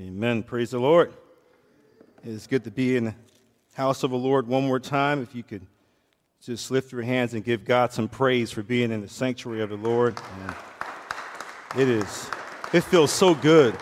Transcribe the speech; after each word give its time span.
Amen. 0.00 0.42
Praise 0.42 0.70
the 0.70 0.78
Lord. 0.78 1.12
It's 2.24 2.46
good 2.46 2.64
to 2.64 2.70
be 2.70 2.96
in 2.96 3.04
the 3.04 3.14
house 3.74 4.02
of 4.02 4.10
the 4.10 4.16
Lord 4.16 4.48
one 4.48 4.66
more 4.66 4.80
time. 4.80 5.20
If 5.20 5.34
you 5.34 5.42
could 5.42 5.66
just 6.40 6.70
lift 6.70 6.90
your 6.90 7.02
hands 7.02 7.34
and 7.34 7.44
give 7.44 7.66
God 7.66 7.92
some 7.92 8.08
praise 8.08 8.50
for 8.50 8.62
being 8.62 8.92
in 8.92 9.02
the 9.02 9.08
sanctuary 9.08 9.60
of 9.60 9.68
the 9.68 9.76
Lord. 9.76 10.18
And 10.40 11.82
it 11.82 11.86
is, 11.86 12.30
it 12.72 12.80
feels 12.80 13.12
so 13.12 13.34
good 13.34 13.76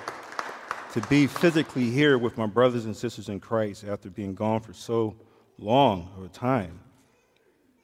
to 0.91 1.01
be 1.03 1.29
physically 1.29 1.89
here 1.89 2.19
with 2.19 2.37
my 2.37 2.47
brothers 2.47 2.85
and 2.85 2.97
sisters 2.97 3.29
in 3.29 3.39
Christ 3.39 3.85
after 3.85 4.11
being 4.11 4.35
gone 4.35 4.59
for 4.59 4.73
so 4.73 5.15
long 5.57 6.11
of 6.17 6.25
a 6.25 6.29
time, 6.29 6.81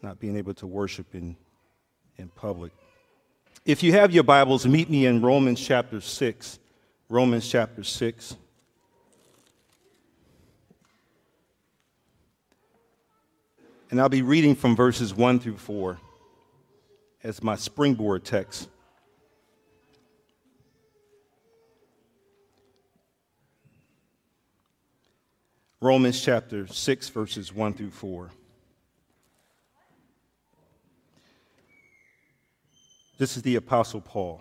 not 0.03 0.19
being 0.19 0.37
able 0.37 0.55
to 0.55 0.67
worship 0.67 1.15
in, 1.15 1.37
in 2.17 2.31
public. 2.31 2.73
If 3.65 3.85
you 3.85 3.93
have 3.93 4.11
your 4.11 4.25
Bibles, 4.25 4.67
meet 4.67 4.91
me 4.91 5.07
in 5.07 5.23
Romans 5.23 5.65
chapter 5.65 6.01
6. 6.01 6.59
Romans 7.09 7.49
chapter 7.49 7.85
6. 7.85 8.37
And 13.91 14.01
I'll 14.01 14.09
be 14.09 14.23
reading 14.23 14.55
from 14.55 14.75
verses 14.75 15.15
1 15.15 15.41
through 15.41 15.59
4 15.59 15.99
as 17.23 17.43
my 17.43 17.57
springboard 17.57 18.25
text. 18.25 18.69
Romans 25.81 26.19
chapter 26.21 26.67
6, 26.67 27.09
verses 27.11 27.53
1 27.53 27.75
through 27.75 27.91
4. 27.91 28.31
This 33.19 33.37
is 33.37 33.43
the 33.43 33.57
Apostle 33.57 34.01
Paul. 34.01 34.41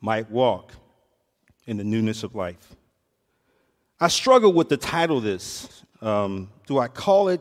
might 0.00 0.30
walk 0.30 0.72
in 1.66 1.76
the 1.76 1.84
newness 1.84 2.22
of 2.22 2.34
life. 2.34 2.76
I 4.00 4.08
struggle 4.08 4.52
with 4.52 4.68
the 4.68 4.76
title 4.76 5.18
of 5.18 5.22
this. 5.24 5.84
Um, 6.00 6.50
do 6.66 6.78
I 6.78 6.88
call 6.88 7.28
it 7.28 7.40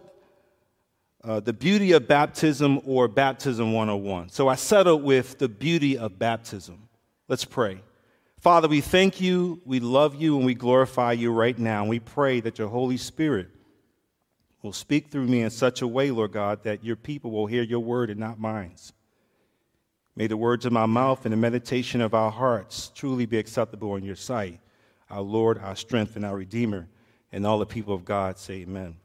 uh, 1.23 1.39
The 1.39 1.53
Beauty 1.53 1.91
of 1.91 2.08
Baptism 2.08 2.81
or 2.86 3.08
Baptism 3.08 3.73
101? 3.73 4.30
So 4.30 4.47
I 4.47 4.55
settled 4.55 5.03
with 5.03 5.38
The 5.38 5.47
Beauty 5.47 5.97
of 5.97 6.17
Baptism. 6.17 6.89
Let's 7.27 7.45
pray. 7.45 7.81
Father, 8.39 8.67
we 8.67 8.81
thank 8.81 9.19
you, 9.19 9.61
we 9.66 9.80
love 9.80 10.16
you, 10.16 10.38
and 10.38 10.45
we 10.45 10.53
glorify 10.53 11.11
you 11.11 11.31
right 11.31 11.58
now. 11.58 11.81
And 11.81 11.89
we 11.89 11.99
pray 11.99 12.39
that 12.39 12.58
your 12.59 12.69
Holy 12.69 12.97
Spirit 12.97 13.49
will 14.61 14.73
speak 14.73 15.09
through 15.09 15.27
me 15.27 15.42
in 15.42 15.49
such 15.49 15.81
a 15.81 15.88
way, 15.88 16.11
Lord 16.11 16.31
God, 16.31 16.64
that 16.64 16.83
your 16.83 16.95
people 16.95 17.31
will 17.31 17.47
hear 17.47 17.64
your 17.64 17.80
word 17.80 18.09
and 18.09 18.19
not 18.19 18.39
mine. 18.39 18.75
May 20.17 20.25
the 20.25 20.35
words 20.35 20.65
of 20.65 20.73
my 20.73 20.87
mouth 20.87 21.27
and 21.27 21.31
the 21.31 21.37
meditation 21.37 22.01
of 22.01 22.15
our 22.15 22.31
hearts 22.31 22.91
truly 22.95 23.27
be 23.27 23.37
acceptable 23.37 23.95
in 23.97 24.03
your 24.03 24.15
sight, 24.15 24.59
our 25.11 25.21
Lord, 25.21 25.59
our 25.59 25.75
strength, 25.75 26.15
and 26.15 26.25
our 26.25 26.35
Redeemer. 26.35 26.87
And 27.31 27.45
all 27.45 27.59
the 27.59 27.67
people 27.67 27.93
of 27.93 28.03
God 28.03 28.39
say, 28.39 28.61
Amen. 28.61 28.81
amen. 28.81 28.95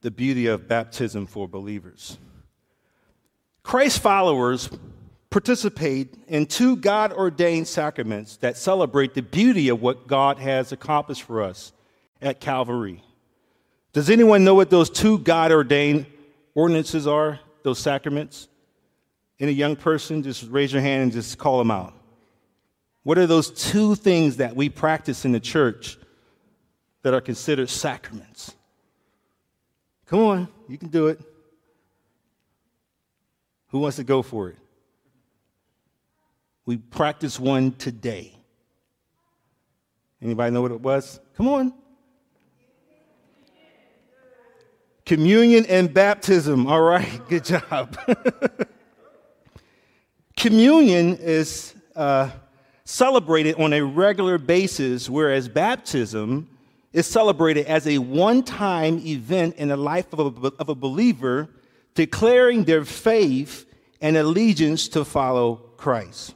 The 0.00 0.10
beauty 0.10 0.48
of 0.48 0.66
baptism 0.66 1.28
for 1.28 1.46
believers. 1.46 2.18
Christ 3.62 4.00
followers 4.00 4.68
participate 5.30 6.16
in 6.26 6.46
two 6.46 6.74
God 6.74 7.12
ordained 7.12 7.68
sacraments 7.68 8.38
that 8.38 8.56
celebrate 8.56 9.14
the 9.14 9.22
beauty 9.22 9.68
of 9.68 9.80
what 9.80 10.08
God 10.08 10.40
has 10.40 10.72
accomplished 10.72 11.22
for 11.22 11.40
us 11.40 11.72
at 12.20 12.40
Calvary. 12.40 13.04
Does 13.92 14.10
anyone 14.10 14.42
know 14.42 14.56
what 14.56 14.68
those 14.68 14.90
two 14.90 15.18
God 15.20 15.52
ordained 15.52 16.06
ordinances 16.56 17.06
are? 17.06 17.38
Those 17.62 17.78
sacraments? 17.78 18.48
Any 19.40 19.52
young 19.52 19.76
person, 19.76 20.22
just 20.22 20.48
raise 20.50 20.72
your 20.72 20.82
hand 20.82 21.02
and 21.02 21.12
just 21.12 21.38
call 21.38 21.58
them 21.58 21.70
out. 21.70 21.94
What 23.02 23.18
are 23.18 23.26
those 23.26 23.50
two 23.50 23.94
things 23.94 24.36
that 24.36 24.54
we 24.54 24.68
practice 24.68 25.24
in 25.24 25.32
the 25.32 25.40
church 25.40 25.98
that 27.02 27.12
are 27.12 27.20
considered 27.20 27.68
sacraments? 27.68 28.54
Come 30.06 30.20
on, 30.20 30.48
you 30.68 30.78
can 30.78 30.88
do 30.88 31.08
it. 31.08 31.20
Who 33.68 33.80
wants 33.80 33.96
to 33.96 34.04
go 34.04 34.22
for 34.22 34.50
it? 34.50 34.56
We 36.64 36.76
practice 36.76 37.40
one 37.40 37.72
today. 37.72 38.32
Anybody 40.20 40.52
know 40.52 40.62
what 40.62 40.70
it 40.70 40.80
was? 40.80 41.18
Come 41.36 41.48
on. 41.48 41.72
Communion 45.04 45.66
and 45.66 45.92
baptism. 45.92 46.66
All 46.66 46.80
right, 46.80 47.20
good 47.28 47.44
job. 47.44 47.96
Communion 50.36 51.16
is 51.16 51.74
uh, 51.96 52.30
celebrated 52.84 53.56
on 53.56 53.72
a 53.72 53.84
regular 53.84 54.38
basis, 54.38 55.10
whereas 55.10 55.48
baptism 55.48 56.48
is 56.92 57.06
celebrated 57.06 57.66
as 57.66 57.86
a 57.86 57.98
one 57.98 58.42
time 58.42 58.98
event 59.00 59.56
in 59.56 59.68
the 59.68 59.76
life 59.76 60.12
of 60.12 60.44
a, 60.44 60.52
of 60.58 60.68
a 60.68 60.74
believer 60.74 61.48
declaring 61.94 62.64
their 62.64 62.84
faith 62.84 63.66
and 64.00 64.16
allegiance 64.16 64.88
to 64.88 65.04
follow 65.04 65.56
Christ. 65.76 66.34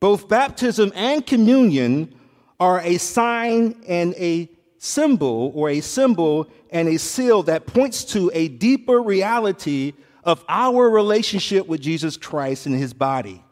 Both 0.00 0.28
baptism 0.28 0.92
and 0.94 1.26
communion 1.26 2.14
are 2.60 2.80
a 2.80 2.98
sign 2.98 3.82
and 3.88 4.14
a 4.14 4.48
symbol 4.78 5.52
or 5.54 5.68
a 5.68 5.80
symbol 5.80 6.48
and 6.70 6.88
a 6.88 6.98
seal 6.98 7.42
that 7.44 7.66
points 7.66 8.04
to 8.04 8.30
a 8.32 8.48
deeper 8.48 9.00
reality 9.00 9.92
of 10.24 10.44
our 10.48 10.88
relationship 10.88 11.66
with 11.66 11.80
Jesus 11.80 12.16
Christ 12.16 12.66
and 12.66 12.74
his 12.74 12.94
body. 12.94 13.44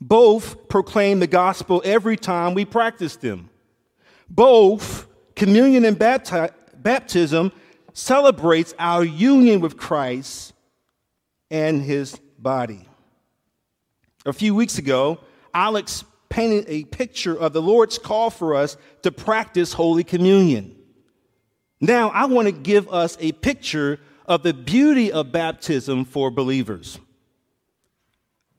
Both 0.00 0.68
proclaim 0.68 1.20
the 1.20 1.26
gospel 1.26 1.82
every 1.84 2.16
time 2.16 2.54
we 2.54 2.64
practice 2.64 3.16
them. 3.16 3.50
Both 4.28 5.06
communion 5.34 5.84
and 5.84 5.98
bapti- 5.98 6.52
baptism 6.76 7.52
celebrates 7.92 8.74
our 8.78 9.04
union 9.04 9.60
with 9.60 9.76
Christ 9.76 10.52
and 11.50 11.82
his 11.82 12.16
body. 12.38 12.88
A 14.24 14.32
few 14.32 14.54
weeks 14.54 14.78
ago, 14.78 15.18
Alex 15.52 16.04
painted 16.28 16.64
a 16.68 16.84
picture 16.84 17.36
of 17.36 17.52
the 17.52 17.62
Lord's 17.62 17.98
call 17.98 18.30
for 18.30 18.54
us 18.54 18.76
to 19.02 19.10
practice 19.10 19.72
Holy 19.72 20.04
Communion. 20.04 20.76
Now, 21.80 22.10
I 22.10 22.26
want 22.26 22.46
to 22.46 22.52
give 22.52 22.88
us 22.92 23.16
a 23.20 23.32
picture 23.32 24.00
of 24.26 24.42
the 24.42 24.52
beauty 24.52 25.10
of 25.10 25.32
baptism 25.32 26.04
for 26.04 26.30
believers. 26.30 26.98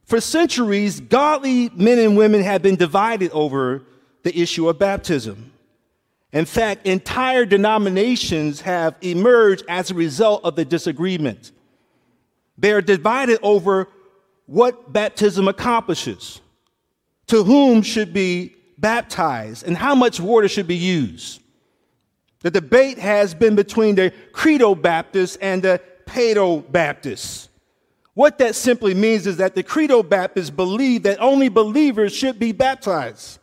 For 0.06 0.20
centuries, 0.20 1.00
godly 1.00 1.70
men 1.70 2.00
and 2.00 2.18
women 2.18 2.42
have 2.42 2.64
been 2.64 2.76
divided 2.76 3.32
over 3.32 3.84
the 4.24 4.36
issue 4.42 4.68
of 4.68 4.80
baptism. 4.80 5.52
In 6.32 6.46
fact, 6.46 6.88
entire 6.88 7.46
denominations 7.46 8.62
have 8.62 8.96
emerged 9.02 9.64
as 9.68 9.92
a 9.92 9.96
result 9.96 10.44
of 10.44 10.56
the 10.56 10.66
disagreement. 10.66 11.52
They 12.58 12.72
are 12.72 12.82
divided 12.82 13.40
over 13.42 13.88
what 14.46 14.92
baptism 14.92 15.48
accomplishes, 15.48 16.42
to 17.30 17.44
whom 17.44 17.82
should 17.82 18.14
be 18.14 18.56
baptized, 18.78 19.66
and 19.66 19.78
how 19.78 19.96
much 19.96 20.20
water 20.20 20.48
should 20.48 20.68
be 20.68 20.76
used. 20.76 21.42
The 22.42 22.52
debate 22.52 22.98
has 22.98 23.34
been 23.34 23.56
between 23.56 23.96
the 23.96 24.14
Credo 24.32 24.74
Baptists 24.74 25.36
and 25.38 25.62
the 25.62 25.82
Paedo 26.06 26.70
Baptists. 26.72 27.50
What 28.14 28.38
that 28.40 28.56
simply 28.56 28.94
means 28.94 29.28
is 29.28 29.38
that 29.38 29.56
the 29.56 29.64
Credo 29.64 30.02
Baptists 30.02 30.50
believe 30.50 31.04
that 31.04 31.20
only 31.20 31.50
believers 31.50 32.14
should 32.14 32.40
be 32.40 32.52
baptized, 32.52 33.40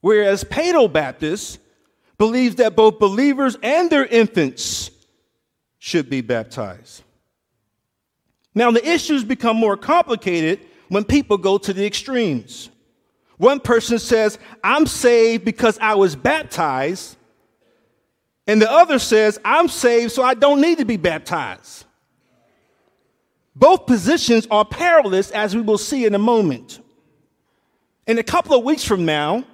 whereas 0.00 0.44
Paedo 0.44 0.92
Baptists 0.92 1.58
believes 2.18 2.56
that 2.56 2.76
both 2.76 2.98
believers 2.98 3.56
and 3.62 3.88
their 3.88 4.06
infants 4.06 4.90
should 5.78 6.10
be 6.10 6.20
baptized. 6.20 7.02
Now, 8.54 8.70
the 8.70 8.86
issues 8.86 9.22
become 9.22 9.56
more 9.56 9.76
complicated 9.76 10.60
when 10.88 11.04
people 11.04 11.38
go 11.38 11.58
to 11.58 11.72
the 11.72 11.86
extremes. 11.86 12.70
One 13.38 13.60
person 13.60 13.98
says, 13.98 14.38
I'm 14.64 14.86
saved 14.86 15.44
because 15.44 15.78
I 15.80 15.94
was 15.94 16.16
baptized, 16.16 17.16
and 18.46 18.62
the 18.62 18.70
other 18.70 18.98
says, 18.98 19.38
I'm 19.44 19.68
saved, 19.68 20.12
so 20.12 20.22
I 20.22 20.34
don't 20.34 20.60
need 20.60 20.78
to 20.78 20.84
be 20.84 20.96
baptized. 20.96 21.84
Both 23.54 23.86
positions 23.86 24.46
are 24.50 24.64
perilous, 24.64 25.30
as 25.30 25.54
we 25.54 25.62
will 25.62 25.78
see 25.78 26.04
in 26.04 26.14
a 26.14 26.18
moment. 26.18 26.80
In 28.06 28.18
a 28.18 28.22
couple 28.22 28.56
of 28.56 28.64
weeks 28.64 28.84
from 28.84 29.04
now, 29.04 29.44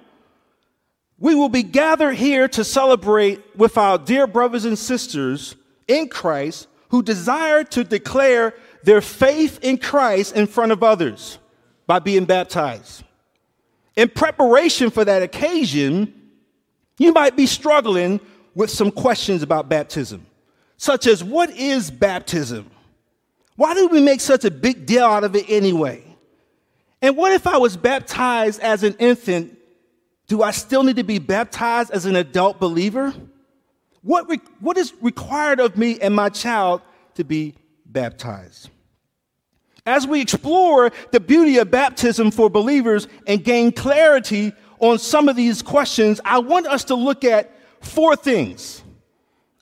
we 1.17 1.35
will 1.35 1.49
be 1.49 1.63
gathered 1.63 2.15
here 2.15 2.47
to 2.49 2.63
celebrate 2.63 3.41
with 3.55 3.77
our 3.77 3.97
dear 3.97 4.27
brothers 4.27 4.65
and 4.65 4.77
sisters 4.77 5.55
in 5.87 6.09
Christ 6.09 6.67
who 6.89 7.01
desire 7.01 7.63
to 7.63 7.83
declare 7.83 8.53
their 8.83 9.01
faith 9.01 9.59
in 9.61 9.77
Christ 9.77 10.35
in 10.35 10.47
front 10.47 10.71
of 10.71 10.83
others 10.83 11.39
by 11.87 11.99
being 11.99 12.25
baptized. 12.25 13.03
In 13.95 14.09
preparation 14.09 14.89
for 14.89 15.05
that 15.05 15.21
occasion, 15.21 16.13
you 16.97 17.11
might 17.13 17.35
be 17.35 17.45
struggling 17.45 18.19
with 18.55 18.69
some 18.69 18.91
questions 18.91 19.43
about 19.43 19.69
baptism, 19.69 20.25
such 20.77 21.07
as 21.07 21.23
what 21.23 21.49
is 21.51 21.91
baptism? 21.91 22.69
Why 23.55 23.73
do 23.73 23.87
we 23.87 24.01
make 24.01 24.21
such 24.21 24.45
a 24.45 24.51
big 24.51 24.85
deal 24.85 25.05
out 25.05 25.23
of 25.23 25.35
it 25.35 25.45
anyway? 25.47 26.03
And 27.01 27.17
what 27.17 27.33
if 27.33 27.45
I 27.45 27.57
was 27.57 27.77
baptized 27.77 28.61
as 28.61 28.83
an 28.83 28.95
infant? 28.97 29.57
Do 30.27 30.41
I 30.41 30.51
still 30.51 30.83
need 30.83 30.95
to 30.95 31.03
be 31.03 31.19
baptized 31.19 31.91
as 31.91 32.05
an 32.05 32.15
adult 32.15 32.59
believer? 32.59 33.13
What, 34.01 34.27
re- 34.29 34.41
what 34.59 34.77
is 34.77 34.93
required 35.01 35.59
of 35.59 35.77
me 35.77 35.99
and 35.99 36.15
my 36.15 36.29
child 36.29 36.81
to 37.15 37.23
be 37.23 37.55
baptized? 37.85 38.69
As 39.85 40.07
we 40.07 40.21
explore 40.21 40.91
the 41.11 41.19
beauty 41.19 41.57
of 41.57 41.69
baptism 41.69 42.31
for 42.31 42.49
believers 42.49 43.07
and 43.27 43.43
gain 43.43 43.71
clarity 43.71 44.53
on 44.79 44.97
some 44.97 45.27
of 45.27 45.35
these 45.35 45.61
questions, 45.61 46.21
I 46.23 46.39
want 46.39 46.67
us 46.67 46.85
to 46.85 46.95
look 46.95 47.23
at 47.23 47.51
four 47.81 48.15
things. 48.15 48.81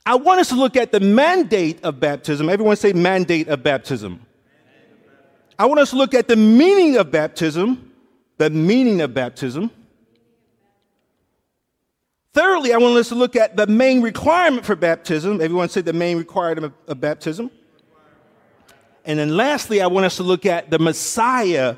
I 0.04 0.16
want 0.16 0.40
us 0.40 0.48
to 0.48 0.56
look 0.56 0.76
at 0.76 0.92
the 0.92 1.00
mandate 1.00 1.84
of 1.84 2.00
baptism. 2.00 2.48
Everyone 2.48 2.76
say 2.76 2.92
mandate 2.92 3.48
of 3.48 3.62
baptism. 3.62 4.20
I 5.58 5.66
want 5.66 5.80
us 5.80 5.90
to 5.90 5.96
look 5.96 6.14
at 6.14 6.28
the 6.28 6.36
meaning 6.36 6.96
of 6.96 7.10
baptism, 7.10 7.92
the 8.38 8.50
meaning 8.50 9.00
of 9.00 9.14
baptism. 9.14 9.70
Thirdly, 12.32 12.72
I 12.72 12.78
want 12.78 12.96
us 12.96 13.10
to 13.10 13.14
look 13.14 13.36
at 13.36 13.56
the 13.56 13.66
main 13.66 14.00
requirement 14.00 14.64
for 14.64 14.74
baptism. 14.74 15.40
Everyone 15.40 15.68
say 15.68 15.82
the 15.82 15.92
main 15.92 16.16
requirement 16.16 16.72
of, 16.88 17.00
baptism. 17.00 17.50
And 19.04 19.18
then 19.18 19.36
lastly, 19.36 19.80
I 19.80 19.86
want 19.88 20.06
us 20.06 20.16
to 20.16 20.22
look 20.22 20.46
at 20.46 20.70
the 20.70 20.78
Messiah 20.78 21.76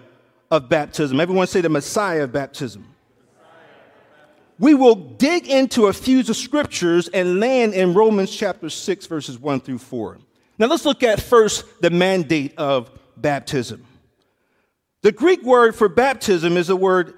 of 0.50 0.69
baptism. 0.69 1.21
Everyone 1.21 1.47
say 1.47 1.61
the 1.61 1.69
Messiah 1.69 2.25
of 2.25 2.32
baptism. 2.32 2.87
We 4.59 4.75
will 4.75 4.94
dig 4.94 5.49
into 5.49 5.87
a 5.87 5.93
few 5.93 6.21
of 6.21 6.37
scriptures 6.37 7.09
and 7.09 7.41
land 7.41 7.75
in 7.75 7.93
Romans 7.93 8.35
chapter 8.35 8.71
6, 8.71 9.06
verses 9.06 9.38
1 9.38 9.61
through 9.61 9.79
4. 9.79 10.19
Now 10.59 10.67
let's 10.67 10.85
look 10.85 11.03
at 11.03 11.21
first 11.21 11.65
the 11.81 11.91
mandate 11.91 12.55
of 12.56 12.91
baptism. 13.17 13.85
The 15.03 15.12
Greek 15.12 15.43
word 15.43 15.75
for 15.75 15.88
baptism 15.88 16.56
is 16.56 16.69
the 16.69 16.77
word 16.77 17.15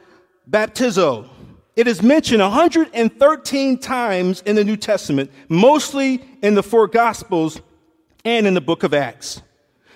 baptizo. 0.51 1.29
It 1.77 1.87
is 1.87 2.03
mentioned 2.03 2.41
113 2.41 3.79
times 3.79 4.41
in 4.47 4.57
the 4.57 4.65
New 4.65 4.79
Testament, 4.79 5.31
mostly 5.51 6.25
in 6.43 6.55
the 6.55 6.63
four 6.63 6.87
Gospels 6.87 7.61
and 8.25 8.47
in 8.47 8.55
the 8.55 8.63
book 8.63 8.83
of 8.83 8.95
Acts. 8.95 9.43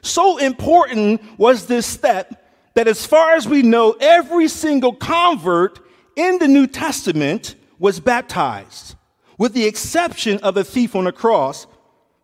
So 0.03 0.39
important 0.39 1.21
was 1.39 1.67
this 1.67 1.87
step 1.87 2.47
that, 2.75 2.89
as 2.89 3.05
far 3.05 3.35
as 3.35 3.47
we 3.47 3.63
know, 3.63 3.97
every 4.01 4.49
single 4.49 4.95
convert 4.95 5.81
in 6.17 6.39
the 6.39 6.49
New 6.49 6.67
Testament 6.67 7.57
was 7.79 8.01
baptized. 8.01 8.95
With 9.39 9.55
the 9.55 9.67
exception 9.67 10.39
of 10.39 10.55
the 10.55 10.65
thief 10.65 10.95
on 10.95 11.05
the 11.05 11.13
cross, 11.13 11.67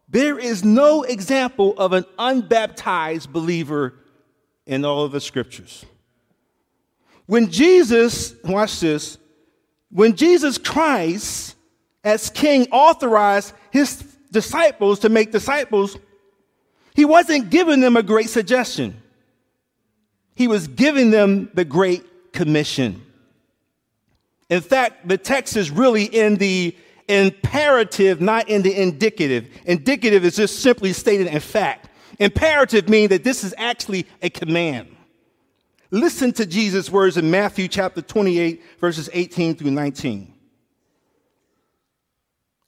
there 0.08 0.38
is 0.38 0.64
no 0.64 1.02
example 1.02 1.74
of 1.78 1.92
an 1.92 2.04
unbaptized 2.18 3.32
believer 3.32 3.94
in 4.66 4.84
all 4.84 5.04
of 5.04 5.12
the 5.12 5.20
scriptures. 5.20 5.84
When 7.26 7.50
Jesus, 7.50 8.34
watch 8.44 8.80
this, 8.80 9.18
when 9.90 10.14
Jesus 10.14 10.58
Christ, 10.58 11.56
as 12.04 12.30
king, 12.30 12.68
authorized 12.70 13.52
his 13.70 14.02
disciples 14.30 15.00
to 15.00 15.08
make 15.08 15.32
disciples, 15.32 15.96
he 16.96 17.04
wasn't 17.04 17.50
giving 17.50 17.80
them 17.80 17.94
a 17.96 18.02
great 18.02 18.30
suggestion. 18.30 19.00
He 20.34 20.48
was 20.48 20.66
giving 20.66 21.10
them 21.10 21.50
the 21.52 21.64
Great 21.64 22.32
Commission. 22.32 23.02
In 24.48 24.62
fact, 24.62 25.06
the 25.06 25.18
text 25.18 25.58
is 25.58 25.70
really 25.70 26.04
in 26.04 26.36
the 26.36 26.74
imperative, 27.06 28.22
not 28.22 28.48
in 28.48 28.62
the 28.62 28.74
indicative. 28.74 29.46
Indicative 29.66 30.24
is 30.24 30.36
just 30.36 30.60
simply 30.60 30.94
stated 30.94 31.26
in 31.26 31.40
fact. 31.40 31.90
Imperative 32.18 32.88
means 32.88 33.10
that 33.10 33.24
this 33.24 33.44
is 33.44 33.54
actually 33.58 34.06
a 34.22 34.30
command. 34.30 34.88
Listen 35.90 36.32
to 36.32 36.46
Jesus' 36.46 36.90
words 36.90 37.18
in 37.18 37.30
Matthew 37.30 37.68
chapter 37.68 38.00
28, 38.00 38.62
verses 38.80 39.10
18 39.12 39.54
through 39.54 39.70
19. 39.70 40.32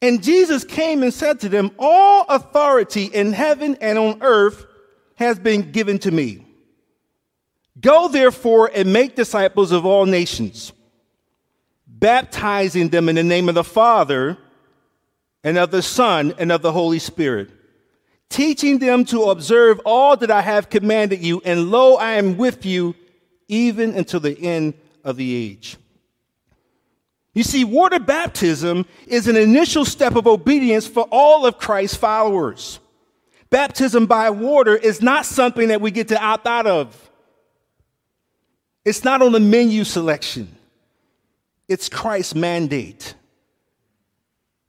And 0.01 0.23
Jesus 0.23 0.65
came 0.65 1.03
and 1.03 1.13
said 1.13 1.41
to 1.41 1.49
them, 1.49 1.73
All 1.79 2.25
authority 2.29 3.05
in 3.05 3.33
heaven 3.33 3.77
and 3.81 3.99
on 3.99 4.19
earth 4.23 4.67
has 5.17 5.39
been 5.39 5.73
given 5.73 5.99
to 6.01 6.11
me. 6.11 6.47
Go 7.81 8.09
therefore 8.09 8.71
and 8.73 8.93
make 8.93 9.17
disciples 9.17 9.73
of 9.73 9.85
all 9.85 10.07
nations 10.07 10.73
baptizing 11.99 12.89
them 12.89 13.09
in 13.09 13.17
the 13.17 13.23
name 13.23 13.49
of 13.49 13.55
the 13.55 13.65
Father 13.65 14.39
and 15.43 15.59
of 15.59 15.71
the 15.71 15.83
Son 15.83 16.35
and 16.39 16.53
of 16.53 16.63
the 16.63 16.73
Holy 16.73 16.99
Spirit, 16.99 17.51
teaching 18.29 18.79
them 18.79 19.05
to 19.07 19.25
observe 19.25 19.81
all 19.85 20.17
that 20.17 20.31
I 20.31 20.43
have 20.43 20.71
commanded 20.71 21.25
you, 21.25 21.41
and 21.45 21.71
lo, 21.71 21.97
I 21.97 22.13
am 22.13 22.37
with 22.37 22.65
you 22.65 22.95
even 23.49 23.95
until 23.95 24.21
the 24.21 24.39
end 24.41 24.75
of 25.05 25.17
the 25.17 25.35
age. 25.35 25.77
You 27.39 27.45
see, 27.45 27.63
water 27.63 28.01
baptism 28.01 28.85
is 29.07 29.29
an 29.29 29.37
initial 29.37 29.85
step 29.85 30.17
of 30.17 30.27
obedience 30.27 30.89
for 30.89 31.07
all 31.13 31.47
of 31.47 31.57
Christ's 31.57 31.97
followers. 31.97 32.81
Baptism 33.49 34.07
by 34.07 34.31
water 34.31 34.75
is 34.75 35.01
not 35.01 35.25
something 35.25 35.69
that 35.69 35.81
we 35.81 35.93
get 35.93 36.09
to 36.09 36.21
opt 36.21 36.49
out 36.49 36.67
of. 36.67 37.11
It's 38.85 39.05
not 39.05 39.23
on 39.23 39.31
the 39.31 39.39
menu 39.39 39.85
selection. 39.85 40.53
It's 41.69 41.89
Christ's 41.89 42.35
mandate. 42.35 43.15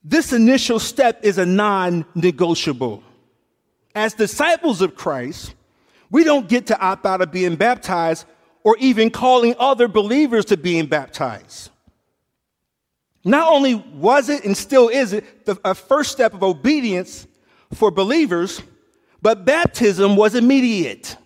This 0.04 0.32
initial 0.32 0.78
step 0.78 1.22
is 1.24 1.40
a 1.40 1.48
non 1.48 2.06
negotiable. 2.14 3.02
As 3.96 4.14
disciples 4.14 4.84
of 4.84 4.94
Christ, 4.94 5.56
we 6.12 6.24
don't 6.24 6.48
get 6.48 6.68
to 6.68 6.80
opt 6.80 7.08
out 7.08 7.22
of 7.22 7.32
being 7.32 7.56
baptized 7.56 8.28
or 8.64 8.78
even 8.78 9.10
calling 9.10 9.56
other 9.58 9.88
believers 9.88 10.46
to 10.46 10.56
being 10.56 10.86
baptized. 10.86 11.72
Not 13.24 13.52
only 13.52 13.76
was 13.76 14.30
it 14.30 14.46
and 14.46 14.56
still 14.56 14.88
is 14.90 15.14
it 15.14 15.46
the, 15.46 15.60
a 15.66 15.76
first 15.76 16.12
step 16.12 16.34
of 16.34 16.44
obedience 16.44 17.28
for 17.74 17.92
believers, 17.92 18.62
but 19.22 19.46
baptism 19.46 20.16
was 20.16 20.36
immediate. 20.36 21.18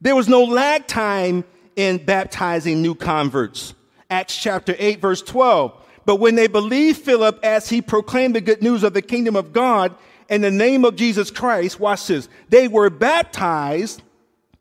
There 0.00 0.16
was 0.16 0.28
no 0.28 0.44
lag 0.44 0.86
time 0.86 1.44
in 1.76 2.04
baptizing 2.04 2.80
new 2.82 2.94
converts. 2.94 3.74
Acts 4.10 4.36
chapter 4.36 4.74
8, 4.78 5.00
verse 5.00 5.22
12. 5.22 5.72
But 6.06 6.16
when 6.16 6.34
they 6.34 6.46
believed 6.46 7.00
Philip 7.02 7.38
as 7.42 7.68
he 7.68 7.82
proclaimed 7.82 8.34
the 8.34 8.40
good 8.40 8.62
news 8.62 8.82
of 8.82 8.94
the 8.94 9.02
kingdom 9.02 9.36
of 9.36 9.52
God 9.52 9.94
in 10.30 10.40
the 10.40 10.50
name 10.50 10.84
of 10.84 10.96
Jesus 10.96 11.30
Christ, 11.30 11.78
watch 11.78 12.06
this, 12.06 12.28
they 12.48 12.66
were 12.68 12.88
baptized, 12.88 14.02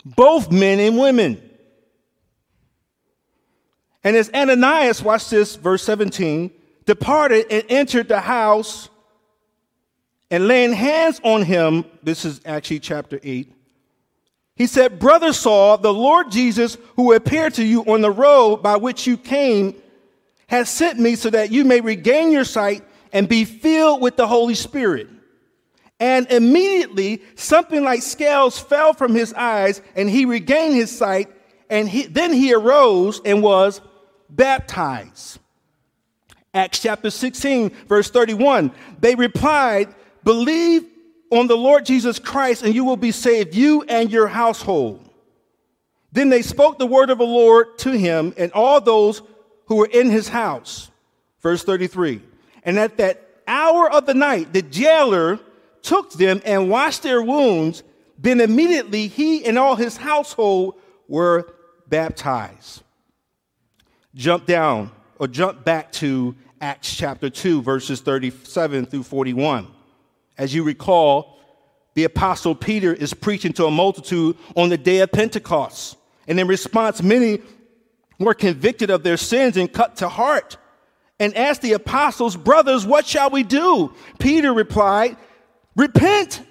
both 0.04 0.52
men 0.52 0.80
and 0.80 0.98
women. 0.98 1.42
And 4.04 4.16
as 4.16 4.30
Ananias, 4.34 5.02
watch 5.02 5.30
this, 5.30 5.56
verse 5.56 5.84
17, 5.84 6.52
departed 6.86 7.46
and 7.52 7.64
entered 7.70 8.08
the 8.08 8.22
house 8.22 8.90
and 10.30 10.48
laying 10.48 10.74
hands 10.74 11.22
on 11.24 11.44
him, 11.44 11.86
this 12.04 12.26
is 12.26 12.42
actually 12.46 12.80
chapter 12.80 13.20
8, 13.24 13.54
he 14.56 14.66
said, 14.66 14.98
Brother 14.98 15.34
Saul, 15.34 15.78
the 15.78 15.94
Lord 15.94 16.32
Jesus, 16.32 16.78
who 16.96 17.14
appeared 17.14 17.54
to 17.56 17.64
you 17.64 17.82
on 17.84 18.02
the 18.02 18.12
road 18.12 18.58
by 18.58 18.78
which 18.78 19.06
you 19.06 19.16
came, 19.16 19.76
has 20.48 20.68
sent 20.68 21.00
me 21.00 21.16
so 21.16 21.30
that 21.30 21.52
you 21.52 21.64
may 21.64 21.80
regain 21.80 22.32
your 22.32 22.44
sight 22.44 22.84
and 23.14 23.30
be 23.30 23.46
filled 23.46 24.02
with 24.02 24.18
the 24.18 24.28
Holy 24.28 24.56
Spirit. 24.56 25.10
And 26.00 26.32
immediately 26.32 27.22
something 27.36 27.84
like 27.84 28.02
scales 28.02 28.58
fell 28.60 28.94
from 28.94 29.14
his 29.14 29.34
eyes, 29.34 29.82
and 29.96 30.10
he 30.10 30.26
regained 30.26 30.76
his 30.76 30.96
sight, 30.96 31.30
and 31.70 31.88
he, 31.88 32.08
then 32.08 32.34
he 32.34 32.54
arose 32.54 33.22
and 33.26 33.44
was 33.44 33.82
baptized. 34.30 35.40
Acts 36.54 36.80
chapter 36.80 37.10
16, 37.10 37.70
verse 37.88 38.10
31. 38.10 38.72
They 39.00 39.16
replied, 39.16 39.94
Believe 40.24 40.86
on 41.30 41.48
the 41.48 41.58
Lord 41.58 41.86
Jesus 41.86 42.20
Christ, 42.20 42.64
and 42.64 42.74
you 42.74 42.84
will 42.84 42.98
be 42.98 43.12
saved, 43.12 43.54
you 43.54 43.84
and 43.84 44.12
your 44.12 44.28
household. 44.28 45.08
Then 46.12 46.30
they 46.30 46.42
spoke 46.42 46.80
the 46.80 46.88
word 46.88 47.10
of 47.10 47.18
the 47.18 47.26
Lord 47.26 47.78
to 47.80 47.92
him 47.92 48.34
and 48.38 48.52
all 48.54 48.82
those 48.82 49.22
who 49.66 49.76
were 49.76 49.90
in 49.92 50.10
his 50.10 50.30
house. 50.30 50.90
Verse 51.42 51.64
33. 51.64 52.22
And 52.64 52.80
at 52.80 52.98
that 52.98 53.42
hour 53.48 53.92
of 53.92 54.06
the 54.06 54.14
night, 54.14 54.54
the 54.54 54.62
jailer 54.62 55.40
took 55.82 56.12
them 56.14 56.42
and 56.46 56.70
washed 56.70 57.04
their 57.04 57.22
wounds. 57.22 57.84
Then 58.18 58.42
immediately 58.42 59.08
he 59.08 59.46
and 59.46 59.58
all 59.60 59.76
his 59.76 59.98
household 59.98 60.76
were 61.08 61.54
baptized. 61.88 62.84
Jump 64.18 64.46
down 64.46 64.92
or 65.20 65.28
jump 65.28 65.64
back 65.64 65.92
to 65.94 66.36
Acts 66.60 66.94
chapter 66.94 67.30
2, 67.30 67.62
verses 67.62 68.02
37 68.02 68.88
through 68.88 69.04
41. 69.04 69.68
As 70.38 70.54
you 70.54 70.64
recall, 70.64 71.40
the 71.94 72.04
apostle 72.04 72.56
Peter 72.56 72.94
is 72.94 73.14
preaching 73.14 73.54
to 73.54 73.66
a 73.66 73.72
multitude 73.72 74.36
on 74.56 74.70
the 74.70 74.78
day 74.78 75.00
of 75.00 75.12
Pentecost. 75.12 75.98
And 76.28 76.40
in 76.40 76.48
response, 76.48 77.02
many 77.02 77.42
were 78.20 78.34
convicted 78.34 78.90
of 78.90 79.04
their 79.04 79.18
sins 79.18 79.56
and 79.56 79.72
cut 79.72 79.98
to 79.98 80.10
heart 80.10 80.58
and 81.20 81.36
asked 81.36 81.62
the 81.62 81.74
apostles, 81.74 82.36
Brothers, 82.36 82.86
what 82.86 83.06
shall 83.06 83.30
we 83.30 83.44
do? 83.44 83.94
Peter 84.20 84.54
replied, 84.54 85.18
Repent 85.76 86.44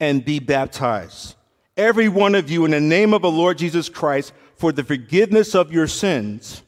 and 0.00 0.24
be 0.24 0.38
baptized, 0.38 1.34
every 1.76 2.08
one 2.08 2.34
of 2.34 2.50
you, 2.50 2.64
in 2.64 2.70
the 2.70 2.80
name 2.80 3.14
of 3.14 3.22
the 3.22 3.30
Lord 3.30 3.58
Jesus 3.58 3.88
Christ, 3.88 4.32
for 4.56 4.72
the 4.72 4.84
forgiveness 4.84 5.54
of 5.54 5.72
your 5.72 5.86
sins. 5.86 6.62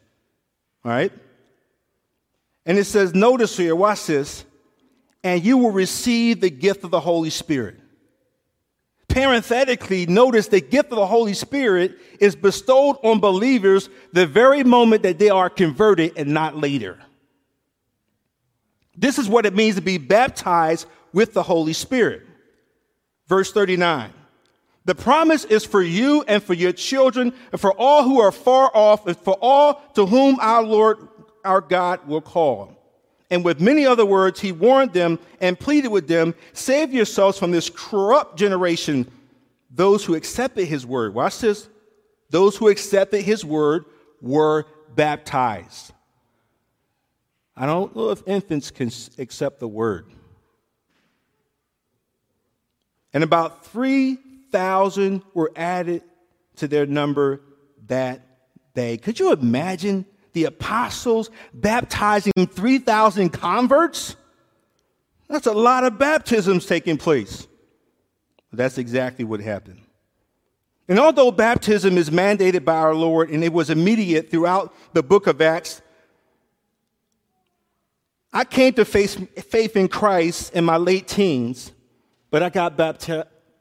All 0.89 0.95
right? 0.95 1.13
And 2.65 2.79
it 2.79 2.85
says, 2.85 3.15
Notice 3.15 3.59
here, 3.59 3.77
watch 3.77 4.07
this, 4.07 4.47
and 5.23 5.45
you 5.45 5.59
will 5.59 5.71
receive 5.71 6.41
the 6.41 6.49
gift 6.49 6.83
of 6.83 6.91
the 6.91 7.01
Holy 7.01 7.29
Spirit. 7.29 7.79
Parenthetically, 9.07 10.07
notice 10.07 10.49
the 10.49 10.63
gift 10.63 10.91
of 10.91 10.97
the 10.97 11.07
Holy 11.07 11.35
Spirit 11.35 11.99
is 12.21 12.35
bestowed 12.35 12.97
on 13.03 13.21
believers 13.21 13.91
the 14.15 14.27
very 14.27 14.65
moment 14.65 15.03
that 15.03 15.19
they 15.19 15.29
are 15.29 15.51
converted 15.51 16.15
and 16.17 16.33
not 16.33 16.57
later. 16.57 16.99
This 18.97 19.19
is 19.19 19.29
what 19.29 19.45
it 19.45 19.55
means 19.55 19.77
to 19.77 19.83
be 19.83 19.99
baptized 19.99 20.87
with 21.13 21.35
the 21.35 21.43
Holy 21.43 21.75
Spirit. 21.75 22.23
Verse 23.27 23.53
39. 23.53 24.15
The 24.89 24.95
promise 24.95 25.45
is 25.45 25.67
for 25.67 25.83
you 25.83 26.25
and 26.27 26.43
for 26.43 26.55
your 26.55 26.73
children 26.73 27.35
and 27.53 27.61
for 27.61 27.75
all 27.75 28.05
who 28.05 28.23
are 28.23 28.33
far 28.33 28.75
off 28.75 29.07
and 29.07 29.15
for 29.19 29.37
all 29.43 29.83
to 29.93 30.07
whom 30.07 30.41
our 30.41 30.63
Lord, 30.63 31.07
our 31.45 31.61
God 31.61 32.09
will 32.09 32.23
call. 32.23 32.75
And 33.29 33.45
with 33.45 33.61
many 33.61 33.85
other 33.85 34.07
words, 34.07 34.41
he 34.41 34.51
warned 34.51 34.95
them 34.95 35.19
and 35.43 35.61
pleaded 35.61 35.89
with 35.89 36.09
them, 36.09 36.35
save 36.55 36.95
yourselves 36.95 37.39
from 37.39 37.51
this 37.51 37.69
corrupt 37.69 38.39
generation. 38.39 39.07
Those 39.71 40.07
who 40.07 40.15
accepted 40.15 40.65
his 40.65 40.87
word, 40.87 41.13
watch 41.13 41.41
this, 41.41 41.69
those 42.31 42.57
who 42.57 42.69
accepted 42.69 43.21
his 43.21 43.45
word 43.45 43.85
were 44.23 44.65
baptized. 44.95 45.93
I 47.55 47.67
don't 47.67 47.95
know 47.95 48.09
if 48.09 48.23
infants 48.27 48.71
can 48.71 48.91
accept 49.19 49.61
the 49.61 49.69
word. 49.69 50.07
And 53.13 53.23
about 53.23 53.67
3,000 54.51 55.23
were 55.35 55.53
added 55.55 56.03
to 56.57 56.69
their 56.69 56.87
number 56.87 57.43
that 57.87 58.23
day. 58.75 58.97
Could 58.97 59.21
you 59.21 59.33
imagine 59.33 60.07
the 60.33 60.45
apostles 60.45 61.31
baptizing 61.53 62.33
3,000 62.35 63.31
converts? 63.31 64.17
That's 65.29 65.47
a 65.47 65.53
lot 65.53 65.85
of 65.85 65.99
baptisms 65.99 66.65
taking 66.67 66.97
place. 66.97 67.47
That's 68.53 68.79
exactly 68.79 69.25
what 69.25 69.41
happened. 69.41 69.83
And 70.89 70.99
although 70.99 71.31
baptism 71.31 71.99
is 71.99 72.09
mandated 72.09 72.65
by 72.65 72.77
our 72.77 72.95
Lord 72.95 73.29
and 73.29 73.45
it 73.45 73.53
was 73.53 73.69
immediate 73.69 74.31
throughout 74.31 74.75
the 74.95 75.03
book 75.03 75.27
of 75.27 75.43
Acts, 75.43 75.83
I 78.33 78.45
came 78.45 78.73
to 78.75 78.85
faith 78.87 79.77
in 79.77 79.89
Christ 79.89 80.55
in 80.55 80.65
my 80.65 80.79
late 80.79 81.07
teens, 81.07 81.73
but 82.31 82.43
I 82.43 82.49
got 82.49 82.79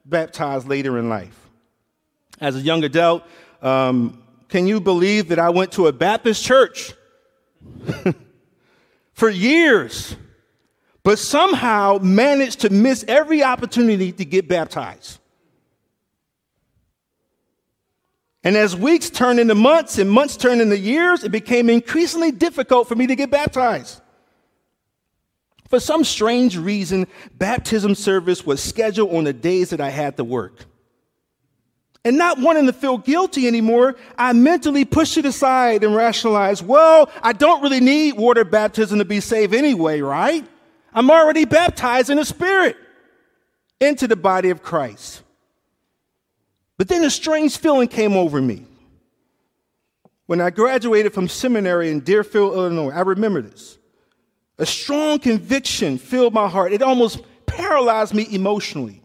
baptized 0.10 0.68
later 0.68 0.98
in 0.98 1.10
life. 1.10 1.50
As 2.40 2.56
a 2.56 2.60
young 2.60 2.84
adult, 2.84 3.24
um, 3.62 4.24
can 4.48 4.68
you 4.68 4.80
believe 4.80 5.30
that 5.30 5.40
I 5.40 5.50
went 5.50 5.74
to 5.74 5.88
a 5.88 5.94
Baptist 5.94 6.44
church 6.44 6.94
for 9.14 9.30
years, 9.30 10.16
but 11.04 11.20
somehow 11.20 12.00
managed 12.02 12.62
to 12.62 12.70
miss 12.70 13.04
every 13.08 13.44
opportunity 13.44 14.12
to 14.12 14.26
get 14.26 14.48
baptized? 14.48 15.20
And 18.44 18.56
as 18.56 18.76
weeks 18.76 19.10
turned 19.10 19.40
into 19.40 19.56
months 19.56 19.98
and 19.98 20.10
months 20.10 20.38
turned 20.38 20.62
into 20.62 20.78
years, 20.78 21.26
it 21.26 21.32
became 21.32 21.70
increasingly 21.70 22.32
difficult 22.32 22.88
for 22.88 22.96
me 22.96 23.08
to 23.08 23.16
get 23.16 23.30
baptized. 23.30 24.02
For 25.70 25.80
some 25.80 26.04
strange 26.04 26.58
reason, 26.58 27.08
baptism 27.34 27.96
service 27.96 28.46
was 28.46 28.62
scheduled 28.62 29.14
on 29.14 29.26
the 29.26 29.34
days 29.34 29.72
that 29.72 29.82
I 29.82 29.90
had 29.90 30.18
to 30.18 30.24
work. 30.24 30.66
And 32.06 32.18
not 32.18 32.40
wanting 32.40 32.68
to 32.68 32.74
feel 32.74 32.98
guilty 32.98 33.48
anymore, 33.48 33.96
I 34.18 34.32
mentally 34.32 34.86
pushed 34.86 35.18
it 35.18 35.26
aside 35.26 35.84
and 35.84 35.94
rationalized, 35.94 36.66
well, 36.66 37.12
I 37.22 37.34
don't 37.34 37.62
really 37.62 37.82
need 37.82 38.14
water 38.14 38.46
baptism 38.46 39.00
to 39.00 39.06
be 39.06 39.20
saved 39.20 39.54
anyway, 39.54 40.00
right? 40.00 40.46
I'm 40.94 41.12
already 41.12 41.44
baptized 41.44 42.10
in 42.10 42.16
the 42.18 42.24
Spirit 42.24 42.78
into 43.82 44.08
the 44.08 44.16
body 44.16 44.52
of 44.52 44.64
Christ. 44.64 45.22
But 46.78 46.88
then 46.88 47.04
a 47.04 47.10
strange 47.10 47.58
feeling 47.58 47.90
came 47.90 48.14
over 48.14 48.42
me. 48.42 48.66
When 50.28 50.40
I 50.40 50.50
graduated 50.50 51.14
from 51.14 51.28
seminary 51.28 51.90
in 51.90 52.02
Deerfield, 52.02 52.54
Illinois, 52.54 52.92
I 52.92 53.02
remember 53.02 53.42
this. 53.42 53.77
A 54.60 54.66
strong 54.66 55.20
conviction 55.20 55.98
filled 55.98 56.34
my 56.34 56.48
heart. 56.48 56.74
It 56.74 56.82
almost 56.82 57.22
paralyzed 57.46 58.14
me 58.14 58.28
emotionally. 58.32 59.02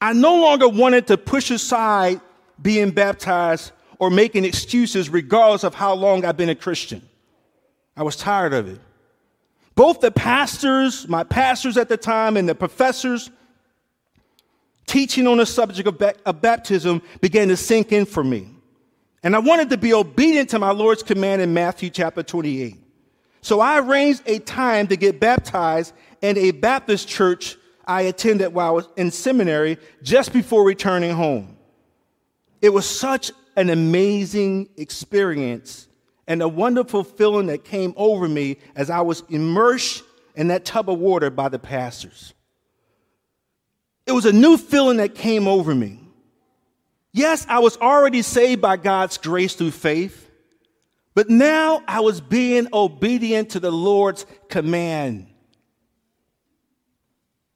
I 0.00 0.12
no 0.12 0.40
longer 0.40 0.68
wanted 0.68 1.06
to 1.08 1.16
push 1.16 1.50
aside 1.50 2.20
being 2.60 2.90
baptized 2.90 3.72
or 3.98 4.10
making 4.10 4.44
excuses, 4.44 5.08
regardless 5.08 5.64
of 5.64 5.74
how 5.74 5.94
long 5.94 6.24
I've 6.24 6.36
been 6.36 6.48
a 6.48 6.54
Christian. 6.54 7.02
I 7.96 8.02
was 8.02 8.16
tired 8.16 8.52
of 8.52 8.68
it. 8.68 8.80
Both 9.74 10.00
the 10.00 10.10
pastors, 10.10 11.08
my 11.08 11.22
pastors 11.22 11.76
at 11.76 11.88
the 11.88 11.96
time, 11.96 12.36
and 12.36 12.48
the 12.48 12.54
professors 12.54 13.30
teaching 14.86 15.26
on 15.26 15.38
the 15.38 15.46
subject 15.46 15.88
of, 15.88 16.00
of 16.24 16.40
baptism 16.40 17.02
began 17.20 17.48
to 17.48 17.56
sink 17.56 17.92
in 17.92 18.04
for 18.04 18.24
me. 18.24 18.48
And 19.22 19.34
I 19.34 19.38
wanted 19.38 19.70
to 19.70 19.76
be 19.76 19.92
obedient 19.92 20.50
to 20.50 20.58
my 20.58 20.70
Lord's 20.70 21.02
command 21.02 21.42
in 21.42 21.52
Matthew 21.52 21.90
chapter 21.90 22.22
28. 22.22 22.76
So 23.46 23.60
I 23.60 23.78
arranged 23.78 24.24
a 24.26 24.40
time 24.40 24.88
to 24.88 24.96
get 24.96 25.20
baptized 25.20 25.94
in 26.20 26.36
a 26.36 26.50
Baptist 26.50 27.06
church 27.06 27.56
I 27.86 28.00
attended 28.00 28.52
while 28.52 28.66
I 28.66 28.70
was 28.72 28.88
in 28.96 29.12
seminary 29.12 29.78
just 30.02 30.32
before 30.32 30.64
returning 30.64 31.14
home. 31.14 31.56
It 32.60 32.70
was 32.70 32.90
such 32.90 33.30
an 33.54 33.70
amazing 33.70 34.70
experience 34.76 35.86
and 36.26 36.42
a 36.42 36.48
wonderful 36.48 37.04
feeling 37.04 37.46
that 37.46 37.62
came 37.62 37.94
over 37.96 38.28
me 38.28 38.56
as 38.74 38.90
I 38.90 39.02
was 39.02 39.22
immersed 39.28 40.02
in 40.34 40.48
that 40.48 40.64
tub 40.64 40.90
of 40.90 40.98
water 40.98 41.30
by 41.30 41.48
the 41.48 41.60
pastors. 41.60 42.34
It 44.06 44.12
was 44.12 44.24
a 44.24 44.32
new 44.32 44.56
feeling 44.56 44.96
that 44.96 45.14
came 45.14 45.46
over 45.46 45.72
me. 45.72 46.00
Yes, 47.12 47.46
I 47.48 47.60
was 47.60 47.76
already 47.76 48.22
saved 48.22 48.60
by 48.60 48.76
God's 48.76 49.18
grace 49.18 49.54
through 49.54 49.70
faith, 49.70 50.25
but 51.16 51.30
now 51.30 51.82
I 51.88 52.00
was 52.00 52.20
being 52.20 52.68
obedient 52.74 53.48
to 53.52 53.60
the 53.60 53.72
Lord's 53.72 54.26
command. 54.50 55.26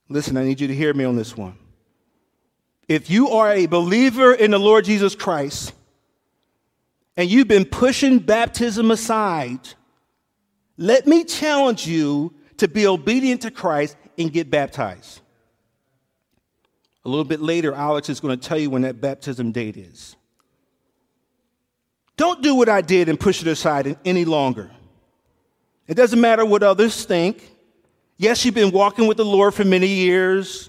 Listen, 0.09 0.39
I 0.39 0.45
need 0.45 0.63
you 0.63 0.69
to 0.69 0.75
hear 0.75 0.95
me 0.95 1.05
on 1.05 1.15
this 1.15 1.37
one. 1.37 1.59
If 2.89 3.11
you 3.11 3.29
are 3.29 3.53
a 3.53 3.67
believer 3.67 4.33
in 4.33 4.53
the 4.53 4.59
Lord 4.59 4.87
Jesus 4.87 5.15
Christ 5.15 5.75
and 7.19 7.29
you've 7.29 7.49
been 7.49 7.67
pushing 7.67 8.19
baptism 8.19 8.91
aside, 8.91 9.61
let 10.79 11.07
me 11.07 11.25
challenge 11.25 11.87
you 11.87 12.33
to 12.57 12.67
be 12.67 12.87
obedient 12.87 13.43
to 13.43 13.51
Christ 13.51 13.95
and 14.17 14.33
get 14.33 14.51
baptized. 14.51 15.21
A 17.05 17.11
little 17.11 17.27
bit 17.27 17.41
later, 17.41 17.75
Alex 17.75 18.09
is 18.09 18.21
going 18.21 18.41
to 18.41 18.49
tell 18.49 18.59
you 18.59 18.71
when 18.71 18.83
that 18.83 19.03
baptism 19.03 19.53
date 19.53 19.77
is. 19.77 20.17
Don't 22.21 22.43
do 22.43 22.55
what 22.55 22.69
I 22.69 22.83
did 22.83 23.09
and 23.09 23.19
push 23.19 23.41
it 23.41 23.49
aside 23.49 23.97
any 24.05 24.27
longer. 24.27 24.71
It 25.89 25.95
doesn't 25.95 26.21
matter 26.21 26.45
what 26.45 26.63
others 26.63 27.07
think. 27.07 27.51
Yes, 28.19 28.45
you've 28.45 28.55
been 28.55 28.73
walking 28.73 29.07
with 29.07 29.17
the 29.17 29.25
Lord 29.25 29.55
for 29.55 29.65
many 29.65 29.87
years, 29.87 30.69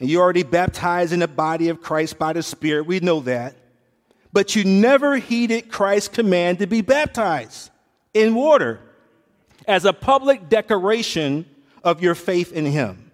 and 0.00 0.10
you're 0.10 0.20
already 0.20 0.42
baptized 0.42 1.12
in 1.12 1.20
the 1.20 1.28
body 1.28 1.68
of 1.68 1.80
Christ 1.80 2.18
by 2.18 2.32
the 2.32 2.42
Spirit. 2.42 2.86
We 2.86 2.98
know 2.98 3.20
that. 3.20 3.54
But 4.32 4.56
you 4.56 4.64
never 4.64 5.16
heeded 5.16 5.70
Christ's 5.70 6.08
command 6.08 6.58
to 6.58 6.66
be 6.66 6.80
baptized 6.80 7.70
in 8.12 8.34
water 8.34 8.80
as 9.68 9.84
a 9.84 9.92
public 9.92 10.48
declaration 10.48 11.46
of 11.84 12.02
your 12.02 12.16
faith 12.16 12.50
in 12.50 12.66
Him. 12.66 13.12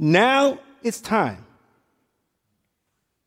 Now 0.00 0.58
it's 0.82 1.00
time 1.00 1.43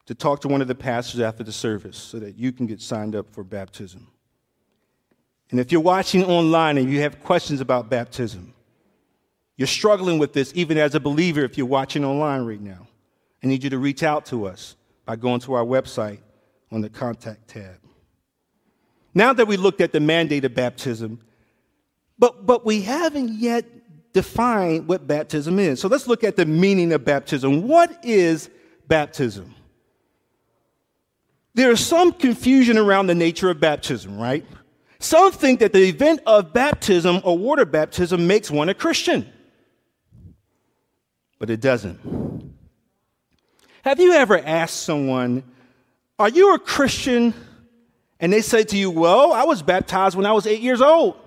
to 0.08 0.16
talk 0.16 0.42
to 0.42 0.48
one 0.48 0.62
of 0.62 0.68
the 0.68 0.76
pastors 0.76 1.20
after 1.20 1.44
the 1.44 1.52
service 1.52 1.98
so 1.98 2.18
that 2.20 2.38
you 2.38 2.52
can 2.52 2.66
get 2.66 2.82
signed 2.82 3.16
up 3.16 3.30
for 3.30 3.44
baptism. 3.44 4.08
And 5.52 5.60
if 5.60 5.72
you're 5.72 5.82
watching 5.82 6.24
online 6.26 6.78
and 6.78 6.90
you 6.90 7.02
have 7.02 7.24
questions 7.24 7.62
about 7.62 7.90
baptism, 7.90 8.54
you're 9.58 9.68
struggling 9.68 10.18
with 10.18 10.34
this 10.34 10.52
even 10.56 10.78
as 10.78 10.96
a 10.96 11.00
believer 11.00 11.42
if 11.42 11.58
you're 11.58 11.68
watching 11.68 12.04
online 12.04 12.46
right 12.46 12.62
now. 12.62 12.88
I 13.44 13.48
need 13.48 13.64
you 13.64 13.70
to 13.70 13.78
reach 13.78 14.02
out 14.02 14.26
to 14.28 14.46
us 14.46 14.76
by 15.06 15.16
going 15.16 15.40
to 15.42 15.54
our 15.54 15.64
website 15.64 16.20
on 16.72 16.82
the 16.82 16.90
contact 16.90 17.48
tab. 17.50 17.80
Now 19.14 19.34
that 19.34 19.48
we 19.48 19.58
looked 19.58 19.82
at 19.82 19.92
the 19.92 20.00
mandate 20.00 20.46
of 20.46 20.54
baptism, 20.54 21.20
but, 22.20 22.46
but 22.46 22.66
we 22.66 22.82
haven't 22.82 23.40
yet 23.40 23.66
defined 24.14 24.88
what 24.88 25.06
baptism 25.06 25.60
is. 25.60 25.80
So 25.80 25.88
let's 25.88 26.08
look 26.08 26.24
at 26.24 26.36
the 26.36 26.46
meaning 26.46 26.94
of 26.94 27.04
baptism. 27.04 27.68
What 27.68 28.06
is 28.06 28.50
baptism? 28.88 29.54
There 31.58 31.72
is 31.72 31.84
some 31.84 32.12
confusion 32.12 32.78
around 32.78 33.08
the 33.08 33.16
nature 33.16 33.50
of 33.50 33.60
baptism, 33.60 34.20
right? 34.20 34.46
Some 35.00 35.32
think 35.32 35.60
that 35.62 35.74
the 35.74 35.86
event 35.90 36.20
of 36.28 36.54
baptism 36.54 37.20
or 37.24 37.36
water 37.36 37.66
baptism 37.66 38.28
makes 38.28 38.52
one 38.52 38.70
a 38.70 38.76
Christian, 38.76 39.28
but 41.40 41.50
it 41.50 41.60
doesn't. 41.60 42.54
Have 43.82 44.00
you 44.00 44.14
ever 44.14 44.38
asked 44.38 44.84
someone, 44.84 45.44
Are 46.20 46.30
you 46.30 46.54
a 46.54 46.60
Christian? 46.60 47.34
And 48.20 48.32
they 48.32 48.42
say 48.42 48.64
to 48.64 48.78
you, 48.78 48.92
Well, 48.92 49.34
I 49.34 49.46
was 49.46 49.64
baptized 49.64 50.16
when 50.16 50.28
I 50.28 50.34
was 50.34 50.46
eight 50.46 50.62
years 50.62 50.80
old. 50.80 51.18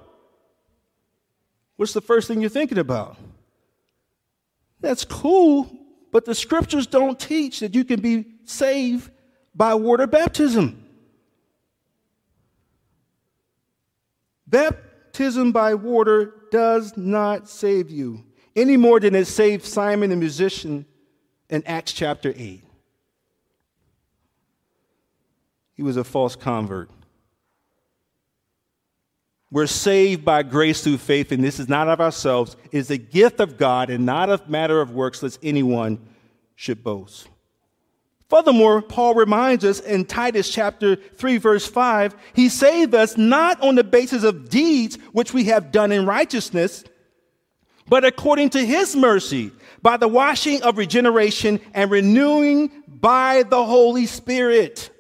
What's 1.75 1.93
the 1.93 2.01
first 2.01 2.29
thing 2.29 2.41
you're 2.41 2.51
thinking 2.51 2.79
about? 2.79 3.17
That's 4.79 5.05
cool, 5.05 5.77
but 6.13 6.25
the 6.25 6.37
scriptures 6.37 6.87
don't 6.87 7.19
teach 7.19 7.59
that 7.59 7.75
you 7.75 7.83
can 7.83 8.01
be 8.01 8.27
saved 8.45 9.11
by 9.55 9.75
water 9.75 10.07
baptism. 10.07 10.87
Baptism 14.47 15.53
by 15.53 15.75
water 15.75 16.35
does 16.51 16.97
not 16.97 17.49
save 17.49 17.91
you 17.91 18.25
any 18.57 18.77
more 18.77 18.99
than 19.01 19.15
it 19.15 19.27
saved 19.27 19.65
Simon 19.65 20.11
the 20.11 20.17
magician 20.17 20.85
in 21.49 21.63
Acts 21.67 21.93
chapter 21.93 22.35
8. 22.37 22.65
He 25.75 25.83
was 25.83 25.97
a 25.97 26.05
false 26.05 26.37
convert. 26.37 26.91
We're 29.51 29.67
saved 29.67 30.25
by 30.25 30.43
grace 30.43 30.83
through 30.85 30.99
faith, 30.99 31.33
and 31.33 31.43
this 31.43 31.59
is 31.59 31.69
not 31.69 31.89
of 31.89 32.01
ourselves. 32.01 32.57
It 32.71 32.79
is 32.79 32.91
a 32.91 32.99
gift 32.99 33.41
of 33.41 33.57
God 33.57 33.91
and 33.91 34.05
not 34.05 34.31
a 34.31 34.41
matter 34.47 34.81
of 34.81 34.93
works, 34.93 35.23
lest 35.23 35.41
anyone 35.43 35.99
should 36.55 36.85
boast. 36.85 37.30
Furthermore, 38.31 38.81
Paul 38.81 39.17
reminds 39.17 39.65
us 39.65 39.81
in 39.81 40.05
Titus 40.05 40.49
chapter 40.49 40.95
3, 40.95 41.39
verse 41.39 41.67
5, 41.67 42.15
he 42.33 42.49
saved 42.49 42.95
us 42.95 43.17
not 43.17 43.61
on 43.61 43.75
the 43.75 43.83
basis 43.83 44.23
of 44.23 44.49
deeds 44.49 44.97
which 45.11 45.35
we 45.35 45.45
have 45.47 45.73
done 45.73 45.91
in 45.91 46.07
righteousness, 46.07 46.85
but 47.89 48.05
according 48.05 48.51
to 48.51 48.65
his 48.65 48.95
mercy, 48.95 49.51
by 49.83 49.97
the 49.97 50.07
washing 50.07 50.63
of 50.63 50.79
regeneration 50.79 51.59
and 51.75 51.91
renewing 51.91 52.71
by 52.87 53.43
the 53.43 53.65
Holy 53.65 54.07
Spirit. 54.07 54.91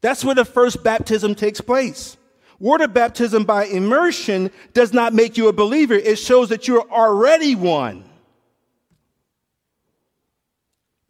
That's 0.00 0.24
where 0.24 0.36
the 0.36 0.44
first 0.44 0.84
baptism 0.84 1.34
takes 1.34 1.60
place. 1.60 2.16
Water 2.60 2.86
baptism 2.86 3.42
by 3.42 3.64
immersion 3.64 4.52
does 4.74 4.92
not 4.92 5.12
make 5.12 5.36
you 5.36 5.48
a 5.48 5.52
believer, 5.52 5.94
it 5.94 6.20
shows 6.20 6.50
that 6.50 6.68
you're 6.68 6.88
already 6.88 7.56
one. 7.56 8.04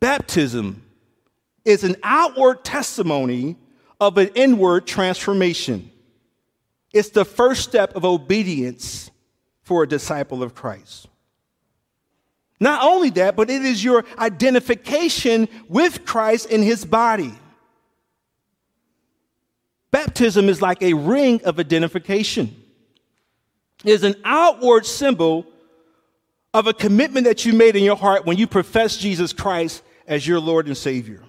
Baptism 0.00 0.83
is 1.64 1.84
an 1.84 1.96
outward 2.02 2.64
testimony 2.64 3.56
of 4.00 4.18
an 4.18 4.28
inward 4.34 4.86
transformation. 4.86 5.90
It's 6.92 7.10
the 7.10 7.24
first 7.24 7.62
step 7.64 7.96
of 7.96 8.04
obedience 8.04 9.10
for 9.62 9.82
a 9.82 9.88
disciple 9.88 10.42
of 10.42 10.54
Christ. 10.54 11.08
Not 12.60 12.82
only 12.82 13.10
that, 13.10 13.34
but 13.34 13.50
it 13.50 13.62
is 13.62 13.82
your 13.82 14.04
identification 14.18 15.48
with 15.68 16.04
Christ 16.04 16.50
in 16.50 16.62
his 16.62 16.84
body. 16.84 17.34
Baptism 19.90 20.48
is 20.48 20.62
like 20.62 20.82
a 20.82 20.94
ring 20.94 21.40
of 21.44 21.58
identification. 21.58 22.54
It 23.84 23.90
is 23.90 24.04
an 24.04 24.16
outward 24.24 24.86
symbol 24.86 25.46
of 26.52 26.66
a 26.66 26.72
commitment 26.72 27.26
that 27.26 27.44
you 27.44 27.52
made 27.52 27.74
in 27.74 27.82
your 27.82 27.96
heart 27.96 28.24
when 28.24 28.36
you 28.36 28.46
profess 28.46 28.96
Jesus 28.96 29.32
Christ 29.32 29.82
as 30.06 30.26
your 30.26 30.38
Lord 30.38 30.66
and 30.66 30.76
Savior 30.76 31.23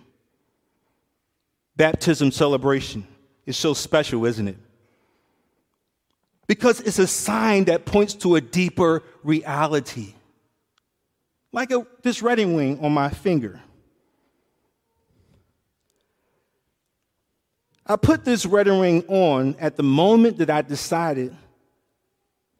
baptism 1.75 2.31
celebration 2.31 3.07
is 3.45 3.57
so 3.57 3.73
special, 3.73 4.25
isn't 4.25 4.47
it? 4.47 4.57
Because 6.47 6.79
it's 6.79 6.99
a 6.99 7.07
sign 7.07 7.65
that 7.65 7.85
points 7.85 8.13
to 8.15 8.35
a 8.35 8.41
deeper 8.41 9.03
reality. 9.23 10.13
Like 11.51 11.71
a, 11.71 11.85
this 12.03 12.21
wedding 12.21 12.55
ring 12.55 12.79
on 12.81 12.91
my 12.91 13.09
finger. 13.09 13.61
I 17.87 17.95
put 17.95 18.25
this 18.25 18.45
wedding 18.45 18.79
ring 18.79 19.03
on 19.07 19.55
at 19.59 19.75
the 19.75 19.83
moment 19.83 20.37
that 20.37 20.49
I 20.49 20.61
decided 20.61 21.35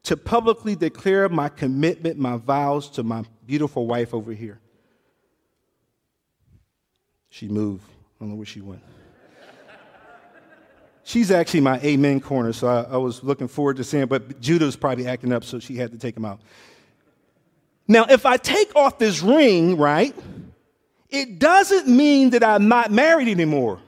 to 0.04 0.16
publicly 0.16 0.76
declare 0.76 1.28
my 1.28 1.48
commitment, 1.48 2.16
my 2.16 2.36
vows 2.36 2.88
to 2.90 3.02
my 3.02 3.24
beautiful 3.44 3.86
wife 3.86 4.14
over 4.14 4.32
here. 4.32 4.60
She 7.28 7.48
moved. 7.48 7.84
I 7.88 8.20
don't 8.20 8.30
know 8.30 8.36
where 8.36 8.46
she 8.46 8.60
went. 8.60 8.82
She's 11.06 11.30
actually 11.30 11.60
my 11.60 11.78
amen 11.82 12.18
corner, 12.18 12.52
so 12.52 12.66
I, 12.66 12.94
I 12.94 12.96
was 12.96 13.22
looking 13.22 13.46
forward 13.46 13.76
to 13.76 13.84
seeing, 13.84 14.06
but 14.06 14.40
Judah 14.40 14.64
was 14.64 14.74
probably 14.74 15.06
acting 15.06 15.32
up, 15.32 15.44
so 15.44 15.60
she 15.60 15.76
had 15.76 15.92
to 15.92 15.98
take 15.98 16.16
him 16.16 16.24
out. 16.24 16.40
Now, 17.86 18.06
if 18.10 18.26
I 18.26 18.38
take 18.38 18.74
off 18.74 18.98
this 18.98 19.22
ring, 19.22 19.76
right, 19.76 20.16
it 21.08 21.38
doesn't 21.38 21.86
mean 21.86 22.30
that 22.30 22.42
I'm 22.42 22.66
not 22.66 22.90
married 22.90 23.28
anymore. 23.28 23.78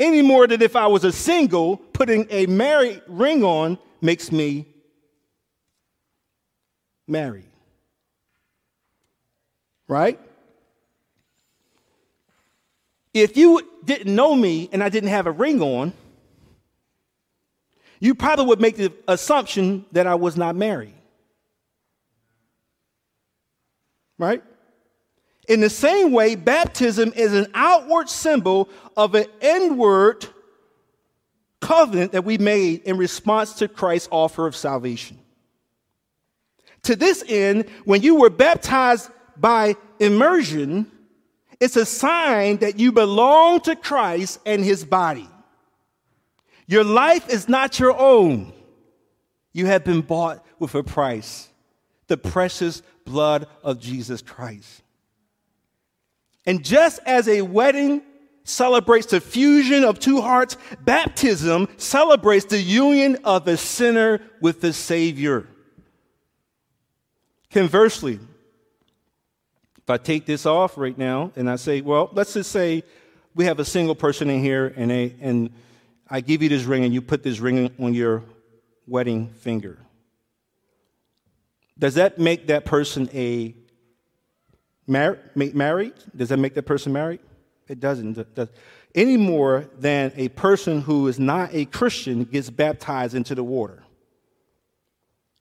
Any 0.00 0.22
more 0.22 0.48
than 0.48 0.62
if 0.62 0.74
I 0.74 0.88
was 0.88 1.04
a 1.04 1.12
single, 1.12 1.76
putting 1.76 2.26
a 2.28 2.46
married 2.46 3.02
ring 3.06 3.44
on 3.44 3.78
makes 4.00 4.32
me 4.32 4.66
married. 7.06 7.46
Right? 9.86 10.18
If 13.14 13.36
you 13.36 13.66
didn't 13.84 14.14
know 14.14 14.34
me 14.34 14.68
and 14.72 14.82
I 14.82 14.88
didn't 14.88 15.10
have 15.10 15.26
a 15.26 15.32
ring 15.32 15.62
on, 15.62 15.92
you 18.00 18.14
probably 18.14 18.46
would 18.46 18.60
make 18.60 18.76
the 18.76 18.92
assumption 19.08 19.84
that 19.92 20.06
I 20.06 20.14
was 20.14 20.36
not 20.36 20.54
married. 20.54 20.94
Right? 24.18 24.42
In 25.48 25.60
the 25.60 25.70
same 25.70 26.12
way, 26.12 26.34
baptism 26.34 27.12
is 27.16 27.32
an 27.32 27.46
outward 27.54 28.08
symbol 28.08 28.68
of 28.96 29.14
an 29.14 29.24
inward 29.40 30.26
covenant 31.60 32.12
that 32.12 32.24
we 32.24 32.38
made 32.38 32.82
in 32.82 32.98
response 32.98 33.54
to 33.54 33.68
Christ's 33.68 34.08
offer 34.10 34.46
of 34.46 34.54
salvation. 34.54 35.18
To 36.84 36.94
this 36.94 37.24
end, 37.26 37.68
when 37.84 38.02
you 38.02 38.16
were 38.16 38.30
baptized 38.30 39.10
by 39.36 39.76
immersion, 39.98 40.90
it's 41.60 41.76
a 41.76 41.86
sign 41.86 42.58
that 42.58 42.78
you 42.78 42.92
belong 42.92 43.60
to 43.62 43.74
Christ 43.74 44.40
and 44.46 44.64
his 44.64 44.84
body. 44.84 45.28
Your 46.66 46.84
life 46.84 47.28
is 47.28 47.48
not 47.48 47.80
your 47.80 47.98
own. 47.98 48.52
You 49.52 49.66
have 49.66 49.84
been 49.84 50.02
bought 50.02 50.44
with 50.58 50.74
a 50.74 50.82
price 50.82 51.48
the 52.06 52.16
precious 52.16 52.82
blood 53.04 53.46
of 53.62 53.80
Jesus 53.80 54.22
Christ. 54.22 54.82
And 56.46 56.64
just 56.64 57.00
as 57.04 57.28
a 57.28 57.42
wedding 57.42 58.02
celebrates 58.44 59.08
the 59.08 59.20
fusion 59.20 59.84
of 59.84 59.98
two 59.98 60.20
hearts, 60.20 60.56
baptism 60.80 61.68
celebrates 61.76 62.46
the 62.46 62.60
union 62.60 63.18
of 63.24 63.44
the 63.44 63.56
sinner 63.56 64.20
with 64.40 64.60
the 64.60 64.72
Savior. 64.72 65.46
Conversely, 67.50 68.20
if 69.88 69.90
I 69.90 69.96
take 69.96 70.26
this 70.26 70.44
off 70.44 70.76
right 70.76 70.98
now 70.98 71.32
and 71.34 71.48
I 71.48 71.56
say, 71.56 71.80
well, 71.80 72.10
let's 72.12 72.34
just 72.34 72.52
say 72.52 72.82
we 73.34 73.46
have 73.46 73.58
a 73.58 73.64
single 73.64 73.94
person 73.94 74.28
in 74.28 74.42
here 74.42 74.70
and, 74.76 74.90
they, 74.90 75.14
and 75.18 75.48
I 76.10 76.20
give 76.20 76.42
you 76.42 76.50
this 76.50 76.64
ring 76.64 76.84
and 76.84 76.92
you 76.92 77.00
put 77.00 77.22
this 77.22 77.38
ring 77.38 77.72
on 77.80 77.94
your 77.94 78.22
wedding 78.86 79.30
finger. 79.30 79.78
Does 81.78 81.94
that 81.94 82.18
make 82.18 82.48
that 82.48 82.66
person 82.66 83.08
a 83.14 83.54
mar- 84.86 85.20
married? 85.34 85.94
Does 86.14 86.28
that 86.28 86.36
make 86.36 86.52
that 86.52 86.64
person 86.64 86.92
married? 86.92 87.20
It 87.66 87.80
doesn't. 87.80 88.34
Does, 88.34 88.50
any 88.94 89.16
more 89.16 89.70
than 89.78 90.12
a 90.16 90.28
person 90.28 90.82
who 90.82 91.08
is 91.08 91.18
not 91.18 91.48
a 91.54 91.64
Christian 91.64 92.24
gets 92.24 92.50
baptized 92.50 93.14
into 93.14 93.34
the 93.34 93.42
water. 93.42 93.84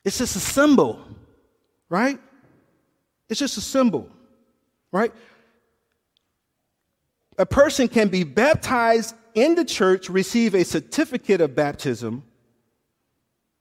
It's 0.06 0.20
just 0.20 0.38
a 0.38 0.40
symbol, 0.40 1.02
right? 1.90 2.18
It's 3.28 3.42
just 3.42 3.58
a 3.58 3.62
symbol 3.62 4.10
right? 4.92 5.14
A 7.38 7.46
person 7.46 7.88
can 7.88 8.08
be 8.08 8.24
baptized 8.24 9.16
in 9.34 9.56
the 9.56 9.66
church, 9.66 10.10
receive 10.10 10.56
a 10.56 10.64
certificate 10.64 11.42
of 11.42 11.56
baptism, 11.56 12.24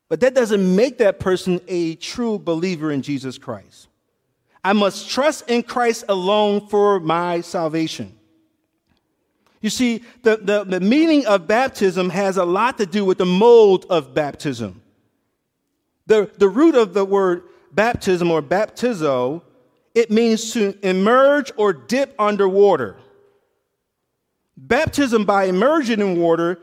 but 0.09 0.21
that 0.21 0.35
doesn't 0.35 0.77
make 0.77 0.99
that 0.99 1.19
person 1.19 1.61
a 1.69 1.97
true 1.97 2.39
believer 2.39 2.91
in 2.91 3.03
Jesus 3.03 3.39
Christ. 3.39 3.89
I 4.65 4.73
must 4.73 5.11
trust 5.11 5.49
in 5.49 5.63
Christ 5.63 6.05
alone 6.09 6.69
for 6.69 6.99
my 7.01 7.41
salvation. 7.41 8.17
You 9.61 9.71
see, 9.71 10.03
the, 10.23 10.37
the, 10.37 10.65
the 10.65 10.81
meaning 10.81 11.27
of 11.27 11.47
baptism 11.47 12.11
has 12.11 12.37
a 12.37 12.45
lot 12.45 12.79
to 12.79 12.87
do 12.87 13.05
with 13.05 13.19
the 13.19 13.27
mode 13.27 13.85
of 13.87 14.15
baptism. 14.15 14.83
The, 16.07 16.31
the 16.39 16.49
root 16.49 16.75
of 16.75 16.95
the 16.95 17.05
word 17.05 17.43
baptism 17.73 18.31
or 18.31 18.43
baptizo, 18.43 19.43
it 19.97 20.11
means 20.11 20.53
to 20.53 20.79
emerge 20.83 21.51
or 21.57 21.73
dip 21.73 22.15
under 22.19 22.47
water. 22.47 22.97
Baptism 24.55 25.25
by 25.25 25.45
immersion 25.45 26.03
in 26.03 26.21
water 26.21 26.59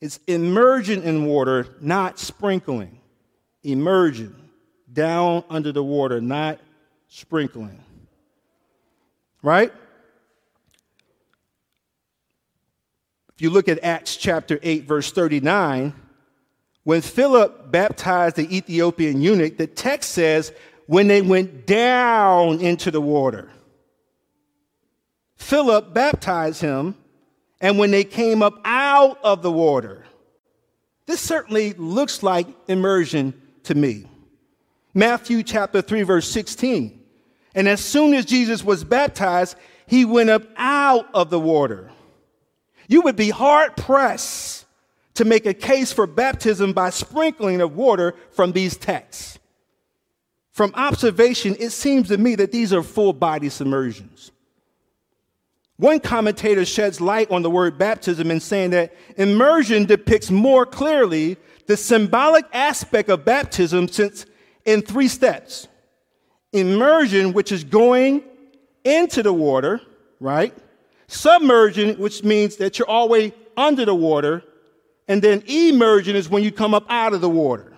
is 0.00 0.18
immersion 0.26 1.04
in 1.04 1.24
water, 1.24 1.68
not 1.80 2.18
sprinkling. 2.18 2.98
Immersion, 3.62 4.34
down 4.92 5.44
under 5.48 5.70
the 5.70 5.84
water, 5.84 6.20
not 6.20 6.58
sprinkling. 7.06 7.80
Right? 9.40 9.72
If 13.34 13.40
you 13.40 13.50
look 13.50 13.68
at 13.68 13.84
Acts 13.84 14.16
chapter 14.16 14.58
8, 14.64 14.82
verse 14.82 15.12
39, 15.12 15.94
when 16.82 17.02
Philip 17.02 17.70
baptized 17.70 18.34
the 18.34 18.56
Ethiopian 18.56 19.20
eunuch, 19.20 19.58
the 19.58 19.68
text 19.68 20.10
says, 20.10 20.52
when 20.90 21.06
they 21.06 21.22
went 21.22 21.68
down 21.68 22.58
into 22.58 22.90
the 22.90 23.00
water. 23.00 23.48
Philip 25.36 25.94
baptized 25.94 26.60
him, 26.60 26.96
and 27.60 27.78
when 27.78 27.92
they 27.92 28.02
came 28.02 28.42
up 28.42 28.60
out 28.64 29.16
of 29.22 29.40
the 29.40 29.52
water. 29.52 30.04
This 31.06 31.20
certainly 31.20 31.74
looks 31.74 32.24
like 32.24 32.48
immersion 32.66 33.40
to 33.62 33.76
me. 33.76 34.06
Matthew 34.92 35.44
chapter 35.44 35.80
3, 35.80 36.02
verse 36.02 36.28
16. 36.28 37.00
And 37.54 37.68
as 37.68 37.80
soon 37.80 38.12
as 38.12 38.24
Jesus 38.24 38.64
was 38.64 38.82
baptized, 38.82 39.54
he 39.86 40.04
went 40.04 40.30
up 40.30 40.42
out 40.56 41.06
of 41.14 41.30
the 41.30 41.38
water. 41.38 41.92
You 42.88 43.02
would 43.02 43.14
be 43.14 43.30
hard 43.30 43.76
pressed 43.76 44.66
to 45.14 45.24
make 45.24 45.46
a 45.46 45.54
case 45.54 45.92
for 45.92 46.08
baptism 46.08 46.72
by 46.72 46.90
sprinkling 46.90 47.60
of 47.60 47.76
water 47.76 48.16
from 48.32 48.50
these 48.50 48.76
texts. 48.76 49.36
From 50.52 50.72
observation, 50.74 51.56
it 51.58 51.70
seems 51.70 52.08
to 52.08 52.18
me 52.18 52.34
that 52.36 52.52
these 52.52 52.72
are 52.72 52.82
full 52.82 53.12
body 53.12 53.48
submersions. 53.48 54.32
One 55.76 56.00
commentator 56.00 56.64
sheds 56.66 57.00
light 57.00 57.30
on 57.30 57.42
the 57.42 57.50
word 57.50 57.78
baptism 57.78 58.30
in 58.30 58.40
saying 58.40 58.70
that 58.70 58.94
immersion 59.16 59.86
depicts 59.86 60.30
more 60.30 60.66
clearly 60.66 61.38
the 61.66 61.76
symbolic 61.76 62.44
aspect 62.52 63.08
of 63.08 63.24
baptism 63.24 63.88
since 63.88 64.26
in 64.66 64.82
three 64.82 65.08
steps. 65.08 65.68
Immersion, 66.52 67.32
which 67.32 67.52
is 67.52 67.64
going 67.64 68.22
into 68.84 69.22
the 69.22 69.32
water, 69.32 69.80
right? 70.18 70.54
Submersion, 71.06 71.96
which 71.96 72.24
means 72.24 72.56
that 72.56 72.78
you're 72.78 72.88
always 72.88 73.32
under 73.56 73.84
the 73.84 73.94
water. 73.94 74.42
And 75.08 75.22
then 75.22 75.42
emersion 75.46 76.14
is 76.14 76.28
when 76.28 76.42
you 76.42 76.52
come 76.52 76.74
up 76.74 76.84
out 76.88 77.14
of 77.14 77.20
the 77.20 77.30
water. 77.30 77.69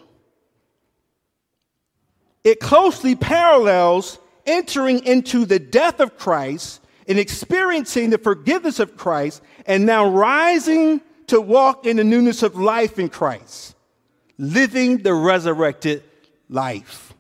It 2.45 2.61
closely 2.61 3.15
parallels 3.15 4.19
entering 4.47 5.05
into 5.05 5.45
the 5.45 5.59
death 5.59 6.01
of 6.01 6.19
Christ 6.19 6.81
and 7.07 7.19
experiencing 7.19 8.11
the 8.11 8.19
forgiveness 8.19 8.81
of 8.81 8.97
Christ 8.97 9.43
and 9.67 9.87
now 9.87 10.09
rising 10.09 11.01
to 11.29 11.41
walk 11.41 11.87
in 11.87 11.97
the 11.97 12.05
newness 12.05 12.43
of 12.43 12.57
life 12.57 12.99
in 12.99 13.09
Christ, 13.09 13.75
living 14.39 14.99
the 14.99 15.15
resurrected 15.15 16.03
life. 16.49 17.15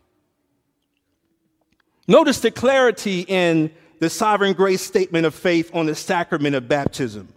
Notice 2.08 2.40
the 2.40 2.50
clarity 2.50 3.20
in 3.20 3.70
the 4.00 4.10
sovereign 4.10 4.54
grace 4.54 4.82
statement 4.82 5.26
of 5.26 5.34
faith 5.34 5.70
on 5.72 5.86
the 5.86 5.94
sacrament 5.94 6.56
of 6.56 6.68
baptism. 6.68 7.28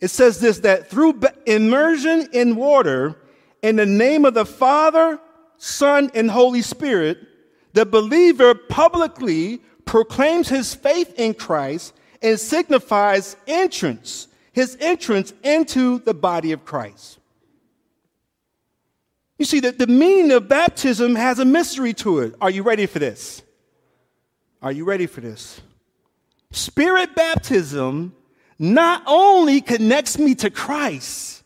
It 0.00 0.08
says 0.08 0.38
this 0.40 0.60
that 0.60 0.88
through 0.88 1.20
immersion 1.46 2.28
in 2.32 2.56
water, 2.56 3.16
in 3.62 3.76
the 3.76 3.86
name 3.86 4.24
of 4.24 4.34
the 4.34 4.46
Father, 4.46 5.18
Son, 5.64 6.10
and 6.12 6.28
Holy 6.28 6.60
Spirit, 6.60 7.20
the 7.72 7.86
believer 7.86 8.52
publicly 8.52 9.58
proclaims 9.84 10.48
his 10.48 10.74
faith 10.74 11.14
in 11.16 11.34
Christ 11.34 11.94
and 12.20 12.36
signifies 12.40 13.36
entrance, 13.46 14.26
his 14.52 14.76
entrance 14.80 15.32
into 15.44 16.00
the 16.00 16.14
body 16.14 16.50
of 16.50 16.64
Christ. 16.64 17.20
You 19.38 19.44
see, 19.44 19.60
that 19.60 19.78
the 19.78 19.86
meaning 19.86 20.32
of 20.32 20.48
baptism 20.48 21.14
has 21.14 21.38
a 21.38 21.44
mystery 21.44 21.94
to 21.94 22.18
it. 22.18 22.34
Are 22.40 22.50
you 22.50 22.64
ready 22.64 22.86
for 22.86 22.98
this? 22.98 23.40
Are 24.62 24.72
you 24.72 24.84
ready 24.84 25.06
for 25.06 25.20
this? 25.20 25.60
Spirit 26.50 27.14
baptism 27.14 28.16
not 28.58 29.04
only 29.06 29.60
connects 29.60 30.18
me 30.18 30.34
to 30.34 30.50
Christ, 30.50 31.44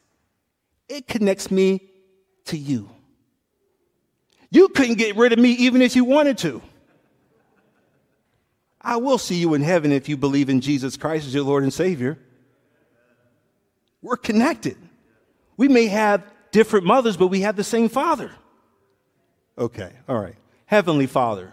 it 0.89 1.07
connects 1.07 1.51
me 1.51 1.83
to 2.47 2.57
you. 2.57 2.89
You 4.51 4.69
couldn't 4.69 4.97
get 4.97 5.17
rid 5.17 5.33
of 5.33 5.39
me 5.39 5.51
even 5.53 5.83
if 5.83 5.97
you 5.97 6.05
wanted 6.05 6.39
to. 6.39 6.63
I 8.81 8.97
will 8.97 9.19
see 9.19 9.35
you 9.37 9.55
in 9.55 9.63
heaven 9.63 9.91
if 9.91 10.09
you 10.09 10.17
believe 10.17 10.49
in 10.49 10.61
Jesus 10.61 10.97
Christ 10.97 11.27
as 11.27 11.35
your 11.35 11.45
Lord 11.45 11.65
and 11.65 11.73
Savior. 11.73 12.19
We're 14.01 14.17
connected. 14.17 14.77
We 15.57 15.67
may 15.67 15.87
have 15.87 16.23
different 16.53 16.87
mothers, 16.87 17.17
but 17.17 17.27
we 17.27 17.41
have 17.41 17.57
the 17.57 17.65
same 17.65 17.89
father. 17.89 18.31
Okay, 19.59 19.91
all 20.09 20.21
right. 20.21 20.37
Heavenly 20.67 21.07
Father. 21.07 21.53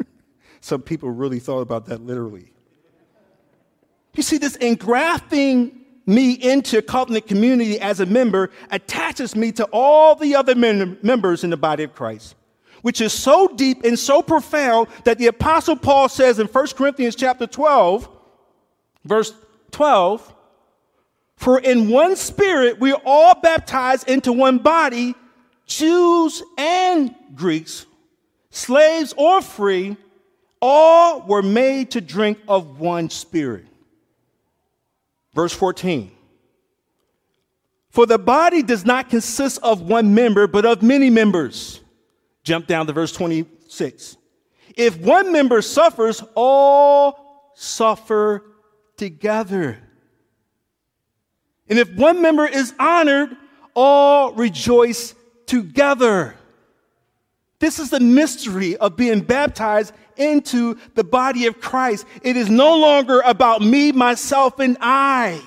Some 0.60 0.80
people 0.80 1.10
really 1.10 1.40
thought 1.40 1.60
about 1.60 1.86
that 1.86 2.00
literally. 2.00 2.52
You 4.14 4.22
see, 4.22 4.38
this 4.38 4.56
engrafting 4.56 5.83
me 6.06 6.32
into 6.32 6.82
covenant 6.82 7.26
community 7.26 7.80
as 7.80 8.00
a 8.00 8.06
member 8.06 8.50
attaches 8.70 9.34
me 9.34 9.52
to 9.52 9.64
all 9.72 10.14
the 10.14 10.36
other 10.36 10.54
mem- 10.54 10.98
members 11.02 11.44
in 11.44 11.50
the 11.50 11.56
body 11.56 11.82
of 11.82 11.94
Christ, 11.94 12.34
which 12.82 13.00
is 13.00 13.12
so 13.12 13.48
deep 13.48 13.84
and 13.84 13.98
so 13.98 14.22
profound 14.22 14.88
that 15.04 15.18
the 15.18 15.28
apostle 15.28 15.76
Paul 15.76 16.08
says 16.08 16.38
in 16.38 16.46
1 16.46 16.66
Corinthians 16.76 17.16
chapter 17.16 17.46
12, 17.46 18.08
verse 19.04 19.32
12, 19.70 20.34
for 21.36 21.58
in 21.58 21.88
one 21.88 22.16
spirit 22.16 22.78
we 22.78 22.92
are 22.92 23.02
all 23.04 23.34
baptized 23.40 24.08
into 24.08 24.32
one 24.32 24.58
body, 24.58 25.14
Jews 25.66 26.42
and 26.58 27.14
Greeks, 27.34 27.86
slaves 28.50 29.14
or 29.16 29.40
free, 29.40 29.96
all 30.60 31.22
were 31.22 31.42
made 31.42 31.90
to 31.92 32.00
drink 32.00 32.38
of 32.46 32.78
one 32.78 33.10
spirit. 33.10 33.66
Verse 35.34 35.52
14. 35.52 36.10
For 37.90 38.06
the 38.06 38.18
body 38.18 38.62
does 38.62 38.84
not 38.84 39.10
consist 39.10 39.60
of 39.62 39.82
one 39.82 40.14
member, 40.14 40.46
but 40.46 40.64
of 40.64 40.82
many 40.82 41.10
members. 41.10 41.80
Jump 42.42 42.66
down 42.66 42.86
to 42.86 42.92
verse 42.92 43.12
26. 43.12 44.16
If 44.76 44.98
one 44.98 45.32
member 45.32 45.62
suffers, 45.62 46.22
all 46.34 47.52
suffer 47.54 48.42
together. 48.96 49.78
And 51.68 51.78
if 51.78 51.92
one 51.94 52.20
member 52.20 52.46
is 52.46 52.74
honored, 52.78 53.36
all 53.74 54.32
rejoice 54.32 55.14
together. 55.46 56.34
This 57.58 57.78
is 57.78 57.90
the 57.90 58.00
mystery 58.00 58.76
of 58.76 58.96
being 58.96 59.20
baptized 59.20 59.94
into 60.16 60.76
the 60.94 61.04
body 61.04 61.46
of 61.46 61.60
Christ. 61.60 62.06
It 62.22 62.36
is 62.36 62.50
no 62.50 62.76
longer 62.78 63.20
about 63.20 63.62
me, 63.62 63.92
myself, 63.92 64.58
and 64.58 64.76
I. 64.80 65.42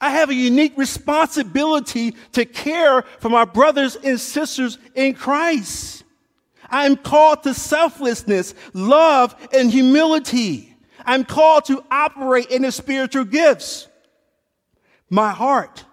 I 0.00 0.10
have 0.10 0.28
a 0.28 0.34
unique 0.34 0.76
responsibility 0.76 2.14
to 2.32 2.44
care 2.44 3.02
for 3.20 3.30
my 3.30 3.44
brothers 3.44 3.96
and 3.96 4.20
sisters 4.20 4.78
in 4.94 5.14
Christ. 5.14 6.04
I 6.68 6.86
am 6.86 6.96
called 6.96 7.42
to 7.44 7.54
selflessness, 7.54 8.54
love, 8.72 9.34
and 9.52 9.70
humility. 9.70 10.74
I'm 11.06 11.24
called 11.24 11.66
to 11.66 11.84
operate 11.90 12.50
in 12.50 12.62
the 12.62 12.72
spiritual 12.72 13.24
gifts. 13.24 13.88
My 15.08 15.30
heart 15.30 15.84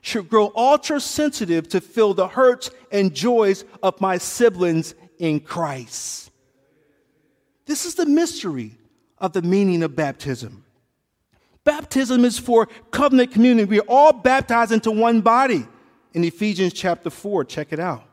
should 0.00 0.28
grow 0.28 0.52
ultra 0.54 1.00
sensitive 1.00 1.68
to 1.68 1.80
feel 1.80 2.14
the 2.14 2.28
hurts 2.28 2.70
and 2.90 3.14
joys 3.14 3.64
of 3.82 4.00
my 4.00 4.18
siblings 4.18 4.94
in 5.18 5.40
Christ. 5.40 6.30
This 7.66 7.84
is 7.84 7.94
the 7.94 8.06
mystery 8.06 8.78
of 9.18 9.32
the 9.32 9.42
meaning 9.42 9.82
of 9.82 9.94
baptism. 9.94 10.64
Baptism 11.64 12.24
is 12.24 12.38
for 12.38 12.66
covenant 12.90 13.32
community. 13.32 13.68
We 13.68 13.80
are 13.80 13.88
all 13.88 14.12
baptized 14.12 14.72
into 14.72 14.90
one 14.90 15.20
body. 15.20 15.66
In 16.14 16.24
Ephesians 16.24 16.72
chapter 16.72 17.10
4, 17.10 17.44
check 17.44 17.72
it 17.72 17.78
out. 17.78 18.04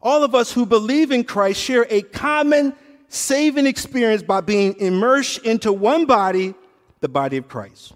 All 0.00 0.22
of 0.22 0.34
us 0.34 0.52
who 0.52 0.64
believe 0.64 1.10
in 1.10 1.24
Christ 1.24 1.60
share 1.60 1.86
a 1.90 2.02
common 2.02 2.74
saving 3.08 3.66
experience 3.66 4.22
by 4.22 4.40
being 4.40 4.78
immersed 4.78 5.38
into 5.44 5.72
one 5.72 6.06
body, 6.06 6.54
the 7.00 7.08
body 7.08 7.36
of 7.36 7.48
Christ. 7.48 7.94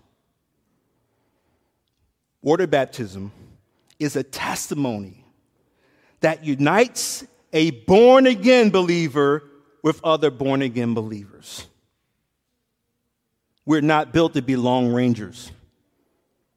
Water 2.42 2.66
baptism 2.66 3.32
is 3.98 4.16
a 4.16 4.22
testimony 4.22 5.24
that 6.20 6.44
unites 6.44 7.24
a 7.52 7.70
born 7.70 8.26
again 8.26 8.70
believer 8.70 9.44
with 9.82 10.00
other 10.04 10.30
born 10.30 10.62
again 10.62 10.94
believers. 10.94 11.66
We're 13.64 13.80
not 13.80 14.12
built 14.12 14.34
to 14.34 14.42
be 14.42 14.56
Lone 14.56 14.92
Rangers. 14.92 15.52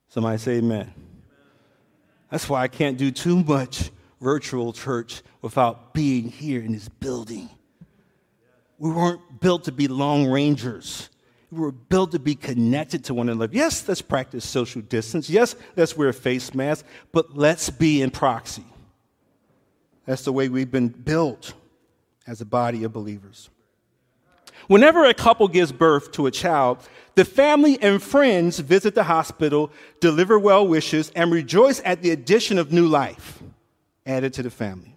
Somebody 0.09 0.37
say 0.39 0.57
amen. 0.57 0.93
That's 2.31 2.49
why 2.49 2.63
I 2.63 2.67
can't 2.67 2.97
do 2.97 3.11
too 3.11 3.43
much 3.43 3.91
virtual 4.19 4.73
church 4.73 5.21
without 5.41 5.93
being 5.93 6.29
here 6.29 6.61
in 6.61 6.71
this 6.71 6.89
building. 6.89 7.49
We 8.79 8.91
weren't 8.91 9.39
built 9.39 9.65
to 9.65 9.71
be 9.71 9.87
Lone 9.87 10.27
Rangers. 10.27 11.09
We 11.55 11.61
were 11.61 11.71
built 11.71 12.11
to 12.11 12.19
be 12.19 12.35
connected 12.35 13.05
to 13.05 13.13
one 13.13 13.29
another. 13.29 13.53
Yes, 13.55 13.87
let's 13.87 14.01
practice 14.01 14.43
social 14.43 14.81
distance. 14.81 15.29
Yes, 15.29 15.55
let's 15.77 15.95
wear 15.95 16.11
face 16.11 16.53
masks, 16.53 16.85
but 17.13 17.37
let's 17.37 17.69
be 17.69 18.01
in 18.01 18.11
proxy. 18.11 18.65
That's 20.05 20.23
the 20.23 20.33
way 20.33 20.49
we've 20.49 20.69
been 20.69 20.89
built 20.89 21.53
as 22.27 22.41
a 22.41 22.45
body 22.45 22.83
of 22.83 22.91
believers. 22.91 23.49
Whenever 24.67 25.05
a 25.05 25.13
couple 25.13 25.47
gives 25.47 25.71
birth 25.71 26.11
to 26.13 26.25
a 26.25 26.31
child, 26.31 26.79
the 27.15 27.23
family 27.23 27.81
and 27.81 28.03
friends 28.03 28.59
visit 28.59 28.93
the 28.93 29.03
hospital, 29.03 29.71
deliver 30.01 30.37
well 30.37 30.67
wishes, 30.67 31.09
and 31.15 31.31
rejoice 31.31 31.81
at 31.85 32.01
the 32.01 32.11
addition 32.11 32.57
of 32.57 32.73
new 32.73 32.87
life 32.87 33.41
added 34.05 34.33
to 34.33 34.43
the 34.43 34.49
family. 34.49 34.94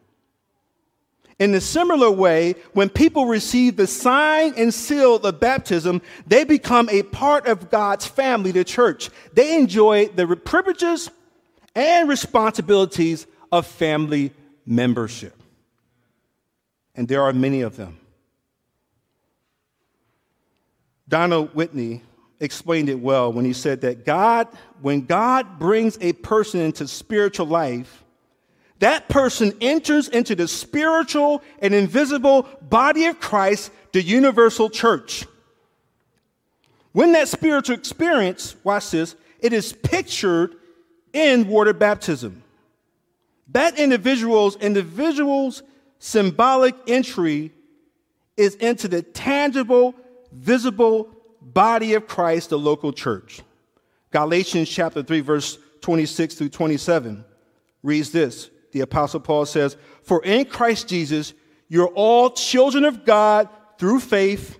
In 1.38 1.54
a 1.54 1.60
similar 1.60 2.10
way, 2.10 2.56
when 2.72 2.88
people 2.88 3.26
receive 3.26 3.76
the 3.76 3.86
sign 3.86 4.54
and 4.56 4.74
seal 4.74 5.16
of 5.16 5.38
baptism, 5.38 6.02
they 6.26 6.42
become 6.42 6.88
a 6.90 7.04
part 7.04 7.46
of 7.46 7.70
God's 7.70 8.06
family, 8.06 8.50
the 8.50 8.64
church. 8.64 9.10
They 9.34 9.56
enjoy 9.56 10.08
the 10.08 10.34
privileges 10.36 11.10
and 11.76 12.08
responsibilities 12.08 13.26
of 13.52 13.66
family 13.66 14.32
membership. 14.66 15.40
And 16.96 17.06
there 17.06 17.22
are 17.22 17.32
many 17.32 17.60
of 17.60 17.76
them. 17.76 17.98
Donald 21.08 21.54
Whitney 21.54 22.02
explained 22.40 22.88
it 22.88 22.98
well 22.98 23.32
when 23.32 23.44
he 23.44 23.52
said 23.52 23.80
that 23.82 24.04
God, 24.04 24.48
when 24.82 25.06
God 25.06 25.60
brings 25.60 25.96
a 26.00 26.12
person 26.14 26.60
into 26.60 26.88
spiritual 26.88 27.46
life, 27.46 28.04
that 28.78 29.08
person 29.08 29.52
enters 29.60 30.08
into 30.08 30.34
the 30.34 30.46
spiritual 30.46 31.42
and 31.60 31.74
invisible 31.74 32.48
body 32.62 33.06
of 33.06 33.18
Christ, 33.18 33.72
the 33.92 34.02
universal 34.02 34.70
church. 34.70 35.26
When 36.92 37.12
that 37.12 37.28
spiritual 37.28 37.76
experience, 37.76 38.56
watch 38.64 38.90
this, 38.90 39.16
it 39.40 39.52
is 39.52 39.72
pictured 39.72 40.54
in 41.12 41.48
water 41.48 41.72
baptism. 41.72 42.42
That 43.48 43.78
individual's 43.78 44.56
individual's 44.56 45.62
symbolic 45.98 46.74
entry 46.86 47.52
is 48.36 48.54
into 48.56 48.86
the 48.88 49.02
tangible, 49.02 49.94
visible 50.30 51.08
body 51.40 51.94
of 51.94 52.06
Christ, 52.06 52.50
the 52.50 52.58
local 52.58 52.92
church. 52.92 53.42
Galatians 54.12 54.68
chapter 54.68 55.02
3, 55.02 55.20
verse 55.20 55.58
26 55.80 56.34
through 56.34 56.48
27 56.50 57.24
reads 57.82 58.10
this 58.10 58.50
the 58.72 58.80
Apostle 58.80 59.20
Paul 59.20 59.46
says, 59.46 59.76
For 60.02 60.22
in 60.24 60.44
Christ 60.46 60.88
Jesus, 60.88 61.34
you're 61.68 61.88
all 61.88 62.30
children 62.30 62.84
of 62.84 63.04
God 63.04 63.48
through 63.78 64.00
faith. 64.00 64.58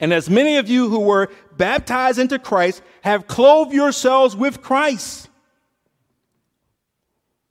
And 0.00 0.12
as 0.12 0.28
many 0.28 0.56
of 0.56 0.68
you 0.68 0.88
who 0.88 1.00
were 1.00 1.30
baptized 1.56 2.18
into 2.18 2.38
Christ 2.38 2.82
have 3.02 3.26
clothed 3.26 3.72
yourselves 3.72 4.34
with 4.34 4.60
Christ. 4.60 5.28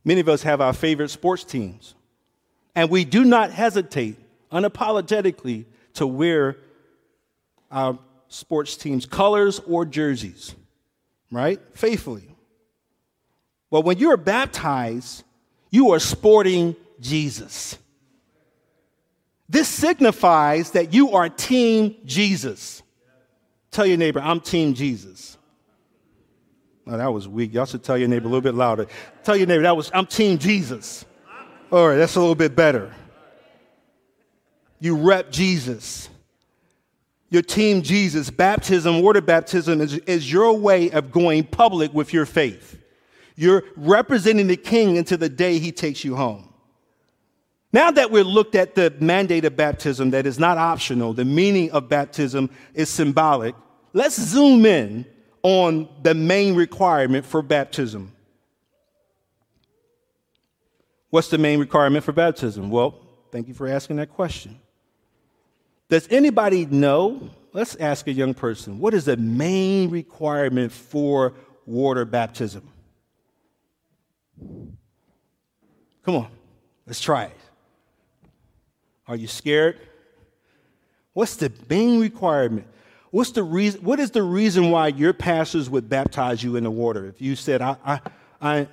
Many 0.04 0.20
of 0.20 0.28
us 0.28 0.44
have 0.44 0.60
our 0.60 0.74
favorite 0.74 1.10
sports 1.10 1.46
teams, 1.46 1.96
and 2.76 2.90
we 2.90 3.06
do 3.06 3.24
not 3.24 3.52
hesitate 3.52 4.18
unapologetically 4.52 5.66
to 5.94 6.06
wear 6.06 6.58
our 7.72 7.98
sports 8.28 8.76
team's 8.76 9.06
colors 9.06 9.60
or 9.66 9.86
jerseys, 9.86 10.56
right? 11.32 11.62
Faithfully. 11.74 12.33
Well, 13.74 13.82
when 13.82 13.98
you 13.98 14.12
are 14.12 14.18
baptized, 14.18 15.24
you 15.72 15.94
are 15.94 16.00
sporting 16.00 16.76
Jesus. 17.00 17.76
This 19.50 19.68
signifies 19.68 20.70
that 20.72 20.94
you 20.94 21.14
are 21.14 21.28
Team 21.28 21.96
Jesus. 22.06 22.84
Tell 23.72 23.88
your 23.88 23.98
neighbor, 23.98 24.20
I'm 24.20 24.42
Team 24.42 24.76
Jesus. 24.76 25.40
Oh, 26.86 26.96
that 26.98 27.12
was 27.12 27.28
weak. 27.28 27.52
Y'all 27.56 27.66
should 27.66 27.84
tell 27.84 27.98
your 27.98 28.08
neighbor 28.08 28.28
a 28.28 28.30
little 28.30 28.42
bit 28.42 28.54
louder. 28.54 28.86
Tell 29.24 29.36
your 29.36 29.48
neighbor, 29.48 29.64
that 29.64 29.76
was, 29.76 29.90
I'm 29.92 30.06
Team 30.06 30.38
Jesus. 30.38 31.04
All 31.72 31.88
right, 31.88 31.96
that's 31.96 32.16
a 32.16 32.20
little 32.20 32.36
bit 32.36 32.56
better. 32.56 32.94
You 34.80 34.98
rep 34.98 35.32
Jesus. 35.32 36.10
Your 37.32 37.42
team 37.42 37.82
Jesus. 37.82 38.30
Baptism, 38.30 39.02
water 39.02 39.22
baptism, 39.22 39.82
is, 39.82 39.94
is 39.94 40.32
your 40.32 40.60
way 40.60 40.92
of 40.92 41.12
going 41.12 41.44
public 41.44 41.92
with 41.92 42.14
your 42.14 42.28
faith. 42.28 42.82
You're 43.36 43.64
representing 43.76 44.48
the 44.48 44.58
king 44.58 44.98
until 44.98 45.18
the 45.18 45.30
day 45.30 45.60
he 45.60 45.72
takes 45.72 46.04
you 46.04 46.16
home. 46.16 46.54
Now 47.72 47.90
that 47.90 48.12
we've 48.12 48.26
looked 48.26 48.54
at 48.54 48.76
the 48.76 48.94
mandate 49.00 49.46
of 49.46 49.58
baptism 49.58 50.12
that 50.12 50.28
is 50.28 50.38
not 50.38 50.60
optional, 50.60 51.14
the 51.14 51.26
meaning 51.26 51.72
of 51.72 51.90
baptism 51.90 52.52
is 52.76 52.88
symbolic, 52.88 53.56
let's 53.94 54.20
zoom 54.22 54.66
in 54.66 55.06
on 55.42 55.90
the 56.04 56.14
main 56.14 56.56
requirement 56.56 57.26
for 57.26 57.42
baptism. 57.42 58.12
What's 61.10 61.30
the 61.30 61.38
main 61.38 61.60
requirement 61.60 62.04
for 62.04 62.12
baptism? 62.12 62.70
Well, 62.70 63.00
thank 63.32 63.48
you 63.48 63.54
for 63.54 63.68
asking 63.68 63.98
that 63.98 64.10
question. 64.10 64.60
Does 65.90 66.08
anybody 66.10 66.66
know? 66.66 67.30
Let's 67.54 67.76
ask 67.76 68.08
a 68.08 68.12
young 68.12 68.34
person 68.34 68.80
what 68.80 68.96
is 68.96 69.06
the 69.06 69.18
main 69.18 69.92
requirement 69.92 70.72
for 70.72 71.34
water 71.66 72.06
baptism? 72.06 72.68
Come 76.04 76.16
on, 76.16 76.28
let's 76.86 77.00
try 77.00 77.26
it. 77.26 77.38
Are 79.08 79.16
you 79.16 79.28
scared? 79.28 79.80
What's 81.14 81.36
the 81.36 81.52
main 81.70 82.00
requirement? 82.00 82.68
What's 83.12 83.32
the 83.32 83.44
reason, 83.44 83.84
what 83.84 84.00
is 84.00 84.12
the 84.12 84.24
reason 84.24 84.72
why 84.72 84.88
your 84.88 85.14
pastors 85.14 85.70
would 85.70 85.88
baptize 85.88 86.44
you 86.44 86.56
in 86.56 86.64
the 86.64 86.72
water? 86.72 87.06
If 87.08 87.22
you 87.22 87.36
said, 87.36 87.62
I, 87.62 87.78
I, 87.86 88.00
I, 88.42 88.68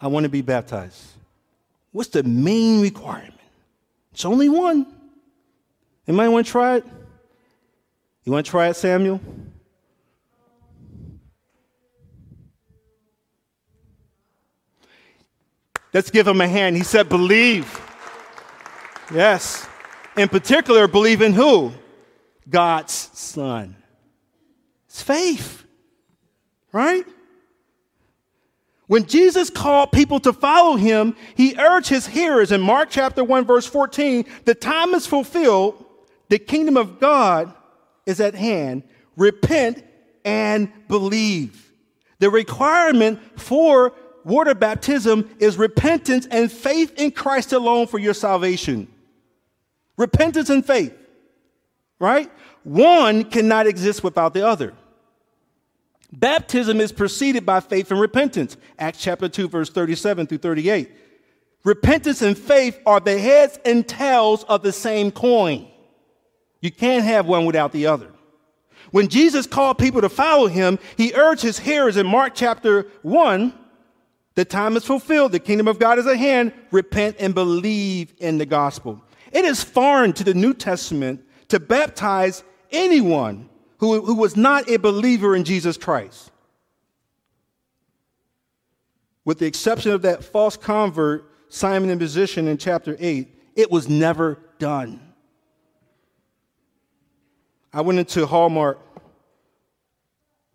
I 0.00 0.06
want 0.06 0.24
to 0.24 0.30
be 0.30 0.42
baptized, 0.42 1.02
what's 1.90 2.10
the 2.10 2.22
main 2.22 2.80
requirement? 2.80 3.34
It's 4.12 4.24
only 4.24 4.48
one. 4.48 4.86
Anybody 6.06 6.28
want 6.28 6.46
to 6.46 6.52
try 6.52 6.76
it? 6.76 6.86
You 8.24 8.32
want 8.32 8.46
to 8.46 8.50
try 8.50 8.68
it, 8.68 8.74
Samuel? 8.74 9.20
Let's 15.96 16.10
give 16.10 16.28
him 16.28 16.42
a 16.42 16.46
hand. 16.46 16.76
He 16.76 16.82
said, 16.82 17.08
believe. 17.08 17.80
Yes. 19.10 19.66
In 20.14 20.28
particular, 20.28 20.86
believe 20.86 21.22
in 21.22 21.32
who? 21.32 21.72
God's 22.50 22.92
Son. 22.92 23.74
It's 24.84 25.00
faith, 25.00 25.64
right? 26.70 27.06
When 28.88 29.06
Jesus 29.06 29.48
called 29.48 29.90
people 29.90 30.20
to 30.20 30.34
follow 30.34 30.76
him, 30.76 31.16
he 31.34 31.56
urged 31.58 31.88
his 31.88 32.06
hearers 32.06 32.52
in 32.52 32.60
Mark 32.60 32.90
chapter 32.90 33.24
1, 33.24 33.46
verse 33.46 33.64
14 33.64 34.26
the 34.44 34.54
time 34.54 34.92
is 34.92 35.06
fulfilled, 35.06 35.82
the 36.28 36.38
kingdom 36.38 36.76
of 36.76 37.00
God 37.00 37.54
is 38.04 38.20
at 38.20 38.34
hand. 38.34 38.82
Repent 39.16 39.82
and 40.26 40.70
believe. 40.88 41.72
The 42.18 42.28
requirement 42.28 43.18
for 43.40 43.94
water 44.26 44.56
baptism 44.56 45.30
is 45.38 45.56
repentance 45.56 46.26
and 46.30 46.50
faith 46.50 46.92
in 46.98 47.12
Christ 47.12 47.52
alone 47.52 47.86
for 47.86 47.98
your 47.98 48.12
salvation. 48.12 48.88
Repentance 49.96 50.50
and 50.50 50.66
faith, 50.66 50.92
right? 52.00 52.30
One 52.64 53.24
cannot 53.24 53.68
exist 53.68 54.02
without 54.02 54.34
the 54.34 54.44
other. 54.46 54.74
Baptism 56.12 56.80
is 56.80 56.90
preceded 56.90 57.46
by 57.46 57.60
faith 57.60 57.90
and 57.92 58.00
repentance. 58.00 58.56
Acts 58.78 58.98
chapter 59.00 59.28
2, 59.28 59.48
verse 59.48 59.70
37 59.70 60.26
through 60.26 60.38
38. 60.38 60.90
Repentance 61.62 62.20
and 62.20 62.36
faith 62.36 62.80
are 62.84 63.00
the 63.00 63.18
heads 63.18 63.58
and 63.64 63.86
tails 63.86 64.42
of 64.44 64.62
the 64.62 64.72
same 64.72 65.12
coin. 65.12 65.68
You 66.60 66.72
can't 66.72 67.04
have 67.04 67.26
one 67.26 67.46
without 67.46 67.70
the 67.70 67.86
other. 67.86 68.10
When 68.90 69.08
Jesus 69.08 69.46
called 69.46 69.78
people 69.78 70.00
to 70.00 70.08
follow 70.08 70.48
him, 70.48 70.80
he 70.96 71.12
urged 71.14 71.42
his 71.42 71.60
hearers 71.60 71.96
in 71.96 72.06
Mark 72.06 72.34
chapter 72.34 72.88
1 73.02 73.52
the 74.36 74.44
time 74.44 74.76
is 74.76 74.84
fulfilled. 74.84 75.32
The 75.32 75.40
kingdom 75.40 75.66
of 75.66 75.78
God 75.78 75.98
is 75.98 76.06
at 76.06 76.18
hand. 76.18 76.52
Repent 76.70 77.16
and 77.18 77.34
believe 77.34 78.14
in 78.18 78.38
the 78.38 78.46
gospel. 78.46 79.02
It 79.32 79.44
is 79.44 79.64
foreign 79.64 80.12
to 80.12 80.24
the 80.24 80.34
New 80.34 80.54
Testament 80.54 81.24
to 81.48 81.58
baptize 81.58 82.44
anyone 82.70 83.48
who, 83.78 84.02
who 84.02 84.14
was 84.14 84.36
not 84.36 84.68
a 84.70 84.76
believer 84.76 85.34
in 85.34 85.44
Jesus 85.44 85.76
Christ. 85.76 86.30
With 89.24 89.38
the 89.38 89.46
exception 89.46 89.92
of 89.92 90.02
that 90.02 90.22
false 90.22 90.56
convert, 90.56 91.32
Simon 91.48 91.90
in 91.90 91.98
position 91.98 92.46
in 92.46 92.58
chapter 92.58 92.96
8, 93.00 93.28
it 93.56 93.70
was 93.70 93.88
never 93.88 94.38
done. 94.58 95.00
I 97.72 97.80
went 97.80 97.98
into 97.98 98.26
Hallmark 98.26 98.78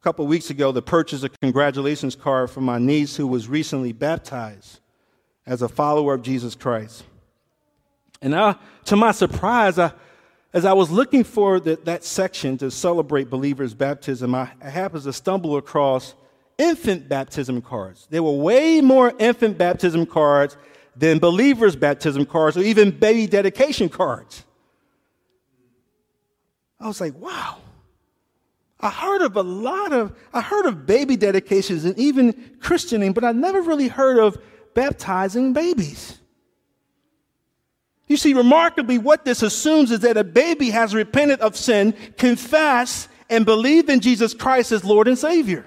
a 0.01 0.03
couple 0.03 0.25
weeks 0.25 0.49
ago 0.49 0.71
to 0.71 0.81
purchase 0.81 1.21
a 1.21 1.29
congratulations 1.29 2.15
card 2.15 2.49
for 2.49 2.61
my 2.61 2.79
niece 2.79 3.15
who 3.15 3.27
was 3.27 3.47
recently 3.47 3.93
baptized 3.93 4.79
as 5.45 5.61
a 5.61 5.69
follower 5.69 6.15
of 6.15 6.23
Jesus 6.23 6.55
Christ. 6.55 7.03
And 8.19 8.35
I, 8.35 8.55
to 8.85 8.95
my 8.95 9.11
surprise, 9.11 9.77
I, 9.77 9.91
as 10.53 10.65
I 10.65 10.73
was 10.73 10.89
looking 10.89 11.23
for 11.23 11.59
the, 11.59 11.75
that 11.83 12.03
section 12.03 12.57
to 12.57 12.71
celebrate 12.71 13.29
believers' 13.29 13.75
baptism, 13.75 14.33
I, 14.33 14.49
I 14.59 14.71
happened 14.71 15.03
to 15.03 15.13
stumble 15.13 15.55
across 15.57 16.15
infant 16.57 17.07
baptism 17.07 17.61
cards. 17.61 18.07
There 18.09 18.23
were 18.23 18.33
way 18.33 18.81
more 18.81 19.13
infant 19.19 19.59
baptism 19.59 20.07
cards 20.07 20.57
than 20.95 21.19
believers' 21.19 21.75
baptism 21.75 22.25
cards 22.25 22.57
or 22.57 22.61
even 22.61 22.89
baby 22.89 23.27
dedication 23.27 23.87
cards. 23.87 24.45
I 26.79 26.87
was 26.87 26.99
like, 26.99 27.15
wow. 27.19 27.60
I 28.81 28.89
heard 28.89 29.21
of 29.21 29.35
a 29.35 29.43
lot 29.43 29.93
of, 29.93 30.17
I 30.33 30.41
heard 30.41 30.65
of 30.65 30.85
baby 30.85 31.15
dedications 31.15 31.85
and 31.85 31.97
even 31.99 32.57
christening, 32.59 33.13
but 33.13 33.23
I 33.23 33.31
never 33.31 33.61
really 33.61 33.87
heard 33.87 34.17
of 34.17 34.41
baptizing 34.73 35.53
babies. 35.53 36.17
You 38.07 38.17
see, 38.17 38.33
remarkably, 38.33 38.97
what 38.97 39.23
this 39.23 39.41
assumes 39.43 39.91
is 39.91 40.01
that 40.01 40.17
a 40.17 40.23
baby 40.23 40.71
has 40.71 40.93
repented 40.95 41.39
of 41.39 41.55
sin, 41.55 41.93
confessed, 42.17 43.07
and 43.29 43.45
believed 43.45 43.89
in 43.89 44.01
Jesus 44.01 44.33
Christ 44.33 44.71
as 44.71 44.83
Lord 44.83 45.07
and 45.07 45.17
Savior. 45.17 45.65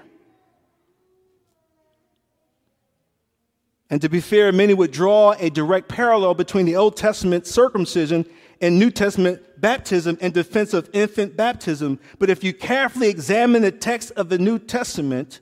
And 3.89 4.01
to 4.01 4.09
be 4.09 4.19
fair, 4.19 4.51
many 4.51 4.73
would 4.73 4.91
draw 4.91 5.33
a 5.39 5.49
direct 5.49 5.87
parallel 5.87 6.33
between 6.33 6.65
the 6.65 6.75
Old 6.75 6.97
Testament 6.97 7.47
circumcision 7.47 8.25
and 8.61 8.77
New 8.77 8.91
Testament 8.91 9.54
baptism 9.65 10.15
in 10.21 10.31
defense 10.31 10.75
of 10.75 10.87
infant 10.93 11.35
baptism. 11.35 11.99
But 12.19 12.29
if 12.29 12.43
you 12.43 12.53
carefully 12.53 13.09
examine 13.09 13.63
the 13.63 13.71
text 13.71 14.11
of 14.11 14.29
the 14.29 14.37
New 14.37 14.59
Testament, 14.59 15.39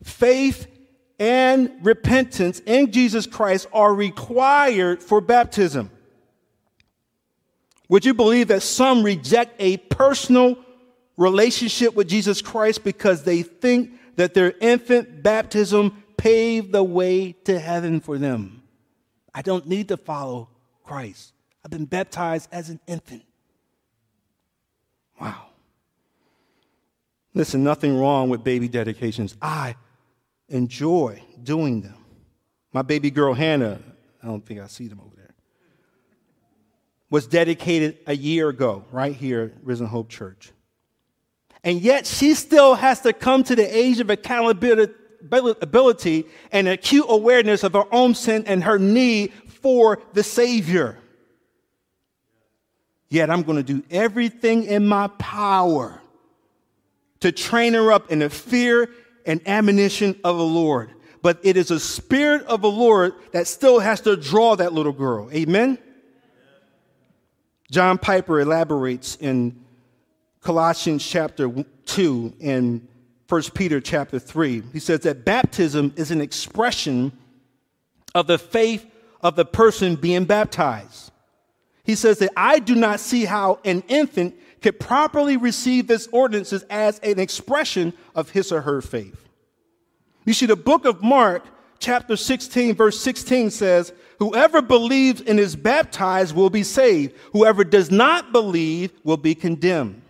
faith 0.00 0.68
and 1.18 1.72
repentance 1.82 2.60
in 2.66 2.92
Jesus 2.92 3.26
Christ 3.26 3.66
are 3.72 3.92
required 3.92 5.02
for 5.02 5.20
baptism. 5.20 5.90
Would 7.88 8.04
you 8.04 8.14
believe 8.14 8.46
that 8.46 8.62
some 8.62 9.02
reject 9.02 9.56
a 9.58 9.78
personal 9.78 10.56
relationship 11.16 11.96
with 11.96 12.06
Jesus 12.06 12.40
Christ 12.40 12.84
because 12.84 13.24
they 13.24 13.42
think 13.42 13.90
that 14.14 14.34
their 14.34 14.54
infant 14.60 15.24
baptism 15.24 16.04
paved 16.16 16.70
the 16.70 16.84
way 16.84 17.32
to 17.32 17.58
heaven 17.58 17.98
for 17.98 18.18
them? 18.18 18.62
I 19.34 19.42
don't 19.42 19.66
need 19.66 19.88
to 19.88 19.96
follow 19.96 20.48
Christ. 20.84 21.32
I've 21.64 21.72
been 21.72 21.86
baptized 21.86 22.48
as 22.52 22.70
an 22.70 22.78
infant. 22.86 23.24
Wow. 25.20 25.46
Listen, 27.34 27.62
nothing 27.62 27.96
wrong 27.96 28.28
with 28.28 28.42
baby 28.42 28.68
dedications. 28.68 29.36
I 29.40 29.76
enjoy 30.48 31.22
doing 31.42 31.82
them. 31.82 31.94
My 32.72 32.82
baby 32.82 33.10
girl 33.10 33.34
Hannah, 33.34 33.80
I 34.22 34.26
don't 34.26 34.44
think 34.44 34.60
I 34.60 34.66
see 34.66 34.88
them 34.88 35.00
over 35.00 35.14
there, 35.16 35.34
was 37.10 37.26
dedicated 37.26 37.98
a 38.06 38.14
year 38.14 38.48
ago, 38.48 38.84
right 38.92 39.14
here 39.14 39.42
at 39.42 39.64
Risen 39.64 39.86
Hope 39.86 40.08
Church. 40.08 40.52
And 41.64 41.80
yet 41.80 42.06
she 42.06 42.34
still 42.34 42.74
has 42.74 43.00
to 43.02 43.12
come 43.12 43.42
to 43.44 43.56
the 43.56 43.76
age 43.76 44.00
of 44.00 44.10
accountability 44.10 46.24
and 46.52 46.68
acute 46.68 47.06
awareness 47.08 47.64
of 47.64 47.72
her 47.72 47.92
own 47.92 48.14
sin 48.14 48.44
and 48.46 48.64
her 48.64 48.78
need 48.78 49.32
for 49.32 50.00
the 50.12 50.22
Savior. 50.22 50.98
Yet 53.08 53.30
I'm 53.30 53.42
going 53.42 53.56
to 53.56 53.62
do 53.62 53.82
everything 53.90 54.64
in 54.64 54.86
my 54.86 55.08
power 55.18 56.00
to 57.20 57.32
train 57.32 57.74
her 57.74 57.90
up 57.90 58.10
in 58.10 58.20
the 58.20 58.30
fear 58.30 58.90
and 59.24 59.46
admonition 59.46 60.18
of 60.24 60.36
the 60.36 60.44
Lord. 60.44 60.90
But 61.22 61.40
it 61.42 61.56
is 61.56 61.70
a 61.70 61.80
spirit 61.80 62.44
of 62.46 62.62
the 62.62 62.70
Lord 62.70 63.14
that 63.32 63.46
still 63.46 63.80
has 63.80 64.00
to 64.02 64.16
draw 64.16 64.56
that 64.56 64.72
little 64.72 64.92
girl. 64.92 65.30
Amen? 65.32 65.78
John 67.70 67.98
Piper 67.98 68.40
elaborates 68.40 69.16
in 69.16 69.64
Colossians 70.40 71.06
chapter 71.06 71.50
2 71.86 72.34
and 72.40 72.86
1 73.28 73.42
Peter 73.54 73.80
chapter 73.80 74.18
3. 74.18 74.62
He 74.72 74.78
says 74.78 75.00
that 75.00 75.24
baptism 75.24 75.92
is 75.96 76.10
an 76.10 76.20
expression 76.20 77.12
of 78.14 78.26
the 78.26 78.38
faith 78.38 78.86
of 79.20 79.36
the 79.36 79.44
person 79.44 79.96
being 79.96 80.24
baptized. 80.24 81.07
He 81.88 81.94
says 81.94 82.18
that 82.18 82.32
I 82.36 82.58
do 82.58 82.74
not 82.74 83.00
see 83.00 83.24
how 83.24 83.60
an 83.64 83.82
infant 83.88 84.34
could 84.60 84.78
properly 84.78 85.38
receive 85.38 85.86
this 85.86 86.06
ordinances 86.12 86.62
as 86.68 86.98
an 86.98 87.18
expression 87.18 87.94
of 88.14 88.28
his 88.28 88.52
or 88.52 88.60
her 88.60 88.82
faith. 88.82 89.26
You 90.26 90.34
see, 90.34 90.44
the 90.44 90.54
book 90.54 90.84
of 90.84 91.02
Mark, 91.02 91.46
chapter 91.78 92.14
16, 92.14 92.74
verse 92.74 93.00
16 93.00 93.48
says, 93.48 93.94
Whoever 94.18 94.60
believes 94.60 95.22
and 95.22 95.40
is 95.40 95.56
baptized 95.56 96.36
will 96.36 96.50
be 96.50 96.62
saved. 96.62 97.16
Whoever 97.32 97.64
does 97.64 97.90
not 97.90 98.32
believe 98.32 98.92
will 99.02 99.16
be 99.16 99.34
condemned. 99.34 100.02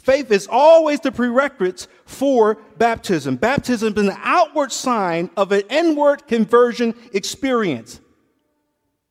Faith 0.00 0.30
is 0.30 0.46
always 0.48 1.00
the 1.00 1.10
prerequisite 1.10 1.88
for 2.04 2.58
baptism. 2.76 3.34
Baptism 3.34 3.92
is 3.96 4.06
an 4.06 4.16
outward 4.18 4.70
sign 4.70 5.30
of 5.36 5.50
an 5.50 5.62
inward 5.68 6.28
conversion 6.28 6.94
experience. 7.12 7.98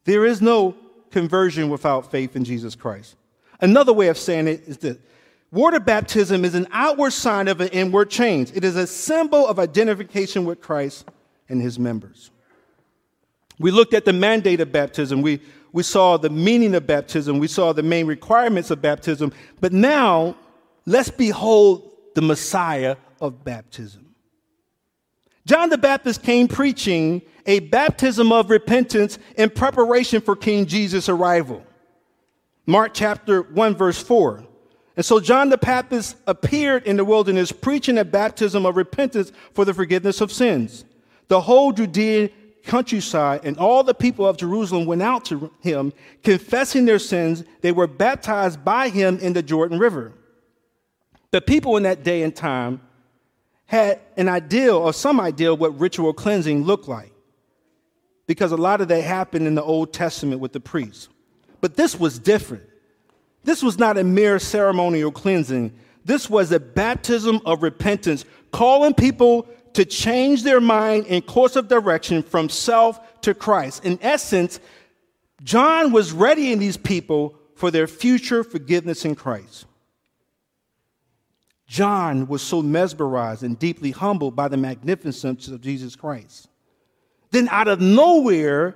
There 0.05 0.25
is 0.25 0.41
no 0.41 0.77
conversion 1.11 1.69
without 1.69 2.11
faith 2.11 2.35
in 2.35 2.43
Jesus 2.43 2.75
Christ. 2.75 3.15
Another 3.61 3.93
way 3.93 4.07
of 4.07 4.17
saying 4.17 4.47
it 4.47 4.63
is 4.67 4.77
that 4.79 4.99
water 5.51 5.79
baptism 5.79 6.45
is 6.45 6.55
an 6.55 6.67
outward 6.71 7.13
sign 7.13 7.47
of 7.47 7.61
an 7.61 7.69
inward 7.69 8.09
change. 8.09 8.51
It 8.53 8.63
is 8.63 8.75
a 8.75 8.87
symbol 8.87 9.47
of 9.47 9.59
identification 9.59 10.45
with 10.45 10.61
Christ 10.61 11.05
and 11.49 11.61
his 11.61 11.79
members. 11.79 12.31
We 13.59 13.71
looked 13.71 13.93
at 13.93 14.05
the 14.05 14.13
mandate 14.13 14.59
of 14.61 14.71
baptism. 14.71 15.21
We, 15.21 15.41
we 15.71 15.83
saw 15.83 16.17
the 16.17 16.29
meaning 16.29 16.75
of 16.75 16.85
baptism. 16.85 17.39
We 17.39 17.47
saw 17.47 17.73
the 17.73 17.83
main 17.83 18.05
requirements 18.05 18.69
of 18.69 18.81
baptism. 18.81 19.33
But 19.59 19.73
now, 19.73 20.35
let's 20.85 21.09
behold 21.09 21.91
the 22.13 22.21
Messiah 22.21 22.97
of 23.19 23.43
baptism. 23.43 24.15
John 25.45 25.69
the 25.69 25.77
Baptist 25.77 26.23
came 26.23 26.47
preaching 26.47 27.21
a 27.47 27.61
baptism 27.61 28.31
of 28.31 28.49
repentance 28.49 29.17
in 29.37 29.49
preparation 29.49 30.21
for 30.21 30.35
King 30.35 30.65
Jesus' 30.65 31.07
arrival. 31.07 31.65
Mark 32.65 32.93
chapter 32.93 33.41
1, 33.41 33.75
verse 33.75 34.03
4. 34.03 34.43
And 34.97 35.05
so 35.05 35.19
John 35.19 35.49
the 35.49 35.57
Baptist 35.57 36.17
appeared 36.27 36.85
in 36.85 36.97
the 36.97 37.05
wilderness 37.05 37.51
preaching 37.51 37.97
a 37.97 38.05
baptism 38.05 38.65
of 38.65 38.75
repentance 38.75 39.31
for 39.53 39.63
the 39.63 39.73
forgiveness 39.73 40.19
of 40.19 40.31
sins. 40.31 40.83
The 41.29 41.39
whole 41.39 41.71
Judean 41.71 42.29
countryside 42.65 43.41
and 43.45 43.57
all 43.57 43.83
the 43.83 43.93
people 43.93 44.27
of 44.27 44.35
Jerusalem 44.35 44.85
went 44.85 45.01
out 45.01 45.23
to 45.25 45.51
him, 45.61 45.93
confessing 46.23 46.83
their 46.85 46.99
sins. 46.99 47.45
They 47.61 47.71
were 47.71 47.87
baptized 47.87 48.65
by 48.65 48.89
him 48.89 49.19
in 49.19 49.31
the 49.31 49.43
Jordan 49.43 49.79
River. 49.79 50.13
The 51.31 51.41
people 51.41 51.77
in 51.77 51.83
that 51.83 52.03
day 52.03 52.23
and 52.23 52.35
time 52.35 52.81
had 53.65 54.01
an 54.17 54.27
idea 54.27 54.75
or 54.75 54.91
some 54.91 55.21
idea 55.21 55.53
of 55.53 55.59
what 55.59 55.79
ritual 55.79 56.11
cleansing 56.11 56.63
looked 56.63 56.87
like 56.87 57.13
because 58.27 58.51
a 58.51 58.57
lot 58.57 58.81
of 58.81 58.89
that 58.89 59.03
happened 59.03 59.47
in 59.47 59.55
the 59.55 59.63
Old 59.63 59.93
Testament 59.93 60.41
with 60.41 60.51
the 60.53 60.59
priests. 60.59 61.09
But 61.61 61.75
this 61.75 61.99
was 61.99 62.19
different. 62.19 62.63
This 63.43 63.63
was 63.63 63.79
not 63.79 63.97
a 63.97 64.03
mere 64.03 64.37
ceremonial 64.37 65.11
cleansing. 65.11 65.73
This 66.05 66.29
was 66.29 66.51
a 66.51 66.59
baptism 66.59 67.41
of 67.45 67.63
repentance, 67.63 68.25
calling 68.51 68.93
people 68.93 69.47
to 69.73 69.85
change 69.85 70.43
their 70.43 70.59
mind 70.59 71.05
and 71.07 71.25
course 71.25 71.55
of 71.55 71.67
direction 71.67 72.21
from 72.21 72.49
self 72.49 73.21
to 73.21 73.33
Christ. 73.33 73.85
In 73.85 73.97
essence, 74.01 74.59
John 75.43 75.91
was 75.91 76.11
readying 76.11 76.59
these 76.59 76.77
people 76.77 77.35
for 77.55 77.71
their 77.71 77.87
future 77.87 78.43
forgiveness 78.43 79.05
in 79.05 79.15
Christ. 79.15 79.65
John 81.67 82.27
was 82.27 82.41
so 82.41 82.61
mesmerized 82.61 83.43
and 83.43 83.59
deeply 83.59 83.91
humbled 83.91 84.35
by 84.35 84.47
the 84.47 84.57
magnificence 84.57 85.47
of 85.47 85.61
Jesus 85.61 85.95
Christ. 85.95 86.47
Then, 87.31 87.49
out 87.49 87.67
of 87.67 87.81
nowhere, 87.81 88.75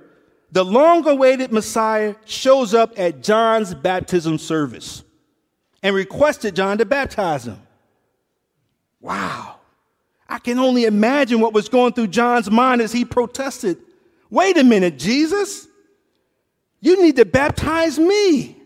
the 0.50 0.64
long 0.64 1.06
awaited 1.08 1.52
Messiah 1.52 2.14
shows 2.26 2.74
up 2.74 2.92
at 2.98 3.22
John's 3.22 3.74
baptism 3.74 4.38
service 4.38 5.02
and 5.82 5.94
requested 5.94 6.54
John 6.54 6.78
to 6.78 6.84
baptize 6.84 7.46
him. 7.46 7.60
Wow. 9.00 9.56
I 10.28 10.38
can 10.38 10.58
only 10.58 10.84
imagine 10.84 11.40
what 11.40 11.52
was 11.52 11.68
going 11.68 11.92
through 11.92 12.08
John's 12.08 12.50
mind 12.50 12.80
as 12.80 12.92
he 12.92 13.04
protested. 13.04 13.78
Wait 14.30 14.56
a 14.56 14.64
minute, 14.64 14.98
Jesus. 14.98 15.66
You 16.80 17.02
need 17.02 17.16
to 17.16 17.24
baptize 17.24 17.98
me. 17.98 18.56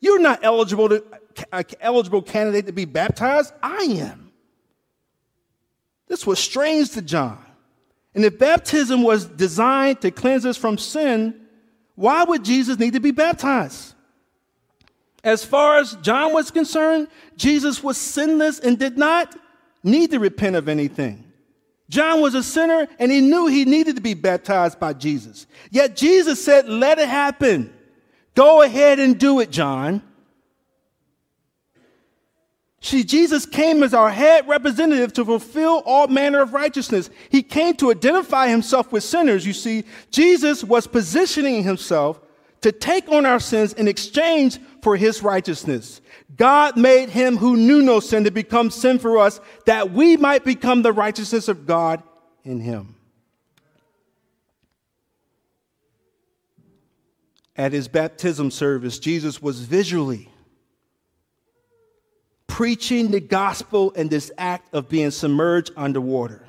You're 0.00 0.20
not 0.20 0.40
eligible 0.42 0.88
to 0.88 1.04
uh, 1.52 1.62
eligible 1.80 2.22
candidate 2.22 2.66
to 2.66 2.72
be 2.72 2.84
baptized. 2.84 3.52
I 3.62 3.82
am. 3.84 4.32
This 6.08 6.26
was 6.26 6.38
strange 6.38 6.90
to 6.90 7.02
John. 7.02 7.42
And 8.14 8.24
if 8.24 8.38
baptism 8.38 9.02
was 9.02 9.24
designed 9.26 10.00
to 10.02 10.10
cleanse 10.10 10.44
us 10.44 10.56
from 10.56 10.78
sin, 10.78 11.34
why 11.94 12.24
would 12.24 12.44
Jesus 12.44 12.78
need 12.78 12.92
to 12.92 13.00
be 13.00 13.10
baptized? 13.10 13.94
As 15.24 15.44
far 15.44 15.78
as 15.78 15.94
John 15.96 16.32
was 16.32 16.50
concerned, 16.50 17.08
Jesus 17.36 17.82
was 17.82 17.96
sinless 17.96 18.58
and 18.58 18.78
did 18.78 18.98
not 18.98 19.36
need 19.82 20.10
to 20.10 20.18
repent 20.18 20.56
of 20.56 20.68
anything. 20.68 21.24
John 21.88 22.20
was 22.20 22.34
a 22.34 22.42
sinner 22.42 22.88
and 22.98 23.12
he 23.12 23.20
knew 23.20 23.46
he 23.46 23.64
needed 23.64 23.96
to 23.96 24.02
be 24.02 24.14
baptized 24.14 24.80
by 24.80 24.94
Jesus. 24.94 25.46
Yet 25.70 25.96
Jesus 25.96 26.42
said, 26.42 26.68
Let 26.68 26.98
it 26.98 27.08
happen. 27.08 27.72
Go 28.34 28.62
ahead 28.62 28.98
and 28.98 29.18
do 29.18 29.40
it, 29.40 29.50
John. 29.50 30.02
See, 32.84 33.04
Jesus 33.04 33.46
came 33.46 33.84
as 33.84 33.94
our 33.94 34.10
head 34.10 34.48
representative 34.48 35.12
to 35.12 35.24
fulfill 35.24 35.84
all 35.86 36.08
manner 36.08 36.42
of 36.42 36.52
righteousness. 36.52 37.10
He 37.28 37.40
came 37.40 37.74
to 37.76 37.92
identify 37.92 38.48
himself 38.48 38.90
with 38.90 39.04
sinners. 39.04 39.46
You 39.46 39.52
see, 39.52 39.84
Jesus 40.10 40.64
was 40.64 40.88
positioning 40.88 41.62
himself 41.62 42.20
to 42.60 42.72
take 42.72 43.08
on 43.08 43.24
our 43.24 43.38
sins 43.38 43.72
in 43.72 43.86
exchange 43.86 44.58
for 44.82 44.96
his 44.96 45.22
righteousness. 45.22 46.00
God 46.36 46.76
made 46.76 47.08
him 47.08 47.36
who 47.36 47.56
knew 47.56 47.82
no 47.82 48.00
sin 48.00 48.24
to 48.24 48.32
become 48.32 48.68
sin 48.68 48.98
for 48.98 49.16
us 49.16 49.40
that 49.64 49.92
we 49.92 50.16
might 50.16 50.44
become 50.44 50.82
the 50.82 50.92
righteousness 50.92 51.46
of 51.46 51.66
God 51.66 52.02
in 52.42 52.58
him. 52.58 52.96
At 57.54 57.72
his 57.72 57.86
baptism 57.86 58.50
service, 58.50 58.98
Jesus 58.98 59.40
was 59.40 59.60
visually 59.60 60.31
preaching 62.62 63.10
the 63.10 63.18
gospel 63.18 63.90
in 63.90 64.06
this 64.06 64.30
act 64.38 64.72
of 64.72 64.88
being 64.88 65.10
submerged 65.10 65.72
underwater. 65.76 66.46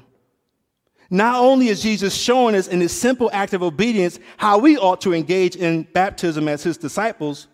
Not 1.09 1.41
only 1.41 1.70
is 1.70 1.82
Jesus 1.82 2.14
showing 2.14 2.53
us 2.53 2.68
in 2.68 2.78
this 2.78 2.93
simple 2.93 3.32
act 3.34 3.55
of 3.55 3.64
obedience 3.64 4.20
how 4.38 4.59
we 4.59 4.78
ought 4.78 5.01
to 5.01 5.14
engage 5.16 5.55
in 5.55 5.88
baptism 5.91 6.47
as 6.47 6.61
his 6.61 6.78
disciples, 6.78 7.47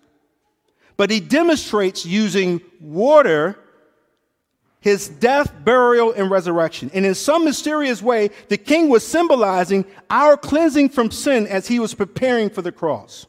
but 0.98 1.10
he 1.10 1.22
demonstrates 1.22 2.06
using 2.06 2.60
water 2.82 3.58
his 4.82 5.08
death, 5.08 5.54
burial, 5.64 6.12
and 6.12 6.30
resurrection. 6.30 6.92
And 6.94 7.06
in 7.06 7.16
some 7.16 7.46
mysterious 7.46 8.02
way, 8.02 8.30
the 8.50 8.58
king 8.58 8.90
was 8.90 9.08
symbolizing 9.08 9.86
our 10.10 10.36
cleansing 10.36 10.90
from 10.90 11.12
sin 11.12 11.48
as 11.48 11.70
he 11.70 11.80
was 11.80 11.94
preparing 11.94 12.50
for 12.50 12.62
the 12.62 12.74
cross. 12.74 13.26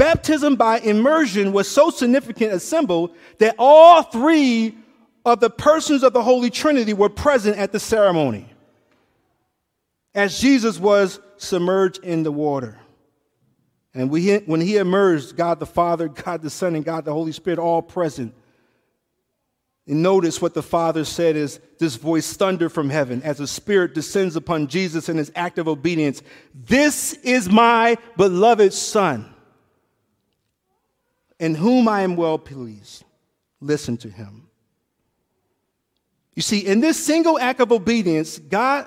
Baptism 0.00 0.56
by 0.56 0.78
immersion 0.78 1.52
was 1.52 1.68
so 1.68 1.90
significant 1.90 2.54
a 2.54 2.58
symbol 2.58 3.12
that 3.36 3.54
all 3.58 4.02
three 4.02 4.74
of 5.26 5.40
the 5.40 5.50
persons 5.50 6.02
of 6.02 6.14
the 6.14 6.22
Holy 6.22 6.48
Trinity 6.48 6.94
were 6.94 7.10
present 7.10 7.58
at 7.58 7.70
the 7.70 7.78
ceremony 7.78 8.48
as 10.14 10.40
Jesus 10.40 10.78
was 10.78 11.20
submerged 11.36 12.02
in 12.02 12.22
the 12.22 12.32
water. 12.32 12.78
And 13.92 14.08
we, 14.08 14.38
when 14.38 14.62
he 14.62 14.78
emerged, 14.78 15.36
God 15.36 15.60
the 15.60 15.66
Father, 15.66 16.08
God 16.24 16.40
the 16.40 16.48
Son, 16.48 16.74
and 16.74 16.82
God 16.82 17.04
the 17.04 17.12
Holy 17.12 17.32
Spirit 17.32 17.58
all 17.58 17.82
present. 17.82 18.34
And 19.86 20.02
notice 20.02 20.40
what 20.40 20.54
the 20.54 20.62
Father 20.62 21.04
said 21.04 21.36
is 21.36 21.60
this 21.78 21.96
voice 21.96 22.32
thunder 22.32 22.70
from 22.70 22.88
heaven 22.88 23.20
as 23.22 23.36
the 23.36 23.46
Spirit 23.46 23.92
descends 23.92 24.34
upon 24.34 24.68
Jesus 24.68 25.10
in 25.10 25.18
his 25.18 25.30
act 25.36 25.58
of 25.58 25.68
obedience. 25.68 26.22
This 26.54 27.12
is 27.22 27.50
my 27.50 27.98
beloved 28.16 28.72
Son, 28.72 29.34
in 31.40 31.56
whom 31.56 31.88
I 31.88 32.02
am 32.02 32.14
well 32.14 32.38
pleased. 32.38 33.02
Listen 33.60 33.96
to 33.98 34.08
him. 34.08 34.46
You 36.36 36.42
see, 36.42 36.64
in 36.64 36.80
this 36.80 37.04
single 37.04 37.38
act 37.38 37.58
of 37.58 37.72
obedience, 37.72 38.38
God 38.38 38.86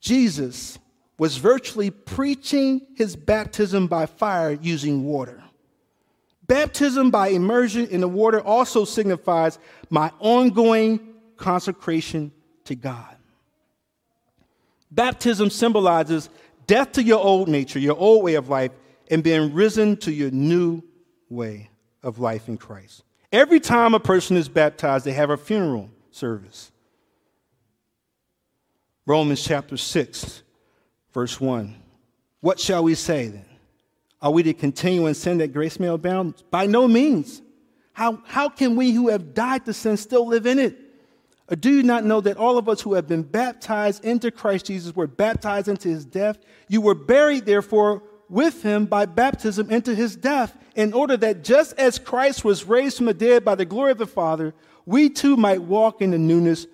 Jesus 0.00 0.78
was 1.18 1.36
virtually 1.36 1.90
preaching 1.90 2.80
his 2.96 3.14
baptism 3.14 3.86
by 3.86 4.06
fire 4.06 4.52
using 4.52 5.04
water. 5.04 5.42
Baptism 6.46 7.10
by 7.10 7.28
immersion 7.28 7.86
in 7.88 8.00
the 8.00 8.08
water 8.08 8.40
also 8.40 8.84
signifies 8.84 9.58
my 9.90 10.10
ongoing 10.18 11.14
consecration 11.36 12.32
to 12.64 12.74
God. 12.74 13.16
Baptism 14.90 15.50
symbolizes 15.50 16.30
death 16.66 16.92
to 16.92 17.02
your 17.02 17.22
old 17.22 17.48
nature, 17.48 17.78
your 17.78 17.96
old 17.96 18.24
way 18.24 18.34
of 18.34 18.48
life, 18.48 18.72
and 19.10 19.22
being 19.22 19.52
risen 19.52 19.96
to 19.98 20.12
your 20.12 20.30
new 20.30 20.82
way 21.28 21.68
of 22.02 22.18
life 22.18 22.48
in 22.48 22.56
Christ. 22.56 23.02
Every 23.32 23.60
time 23.60 23.94
a 23.94 24.00
person 24.00 24.36
is 24.36 24.48
baptized, 24.48 25.04
they 25.04 25.12
have 25.12 25.30
a 25.30 25.36
funeral 25.36 25.90
service. 26.10 26.72
Romans 29.06 29.42
chapter 29.42 29.76
6, 29.76 30.42
verse 31.12 31.40
1. 31.40 31.74
What 32.40 32.58
shall 32.58 32.84
we 32.84 32.94
say 32.94 33.28
then? 33.28 33.44
Are 34.22 34.30
we 34.30 34.42
to 34.44 34.54
continue 34.54 35.06
in 35.06 35.14
sin 35.14 35.38
that 35.38 35.52
grace 35.52 35.80
may 35.80 35.88
abound? 35.88 36.42
By 36.50 36.66
no 36.66 36.86
means. 36.86 37.42
How, 37.92 38.22
how 38.26 38.48
can 38.48 38.76
we 38.76 38.92
who 38.92 39.08
have 39.08 39.34
died 39.34 39.64
to 39.66 39.72
sin 39.72 39.96
still 39.96 40.26
live 40.26 40.46
in 40.46 40.58
it? 40.58 40.78
Or 41.50 41.56
do 41.56 41.70
you 41.70 41.82
not 41.82 42.04
know 42.04 42.20
that 42.20 42.36
all 42.36 42.58
of 42.58 42.68
us 42.68 42.80
who 42.80 42.94
have 42.94 43.08
been 43.08 43.22
baptized 43.22 44.04
into 44.04 44.30
Christ 44.30 44.66
Jesus 44.66 44.94
were 44.94 45.08
baptized 45.08 45.68
into 45.68 45.88
his 45.88 46.04
death? 46.04 46.38
You 46.68 46.80
were 46.80 46.94
buried, 46.94 47.44
therefore, 47.44 48.02
with 48.30 48.62
him 48.62 48.86
by 48.86 49.06
baptism 49.06 49.70
into 49.70 49.94
his 49.94 50.16
death, 50.16 50.56
in 50.76 50.92
order 50.92 51.16
that 51.16 51.42
just 51.42 51.76
as 51.78 51.98
Christ 51.98 52.44
was 52.44 52.64
raised 52.64 52.96
from 52.96 53.06
the 53.06 53.14
dead 53.14 53.44
by 53.44 53.56
the 53.56 53.64
glory 53.64 53.90
of 53.90 53.98
the 53.98 54.06
Father, 54.06 54.54
we 54.86 55.10
too 55.10 55.36
might 55.36 55.62
walk 55.62 56.00
in 56.00 56.12
the 56.12 56.18
newness 56.18 56.66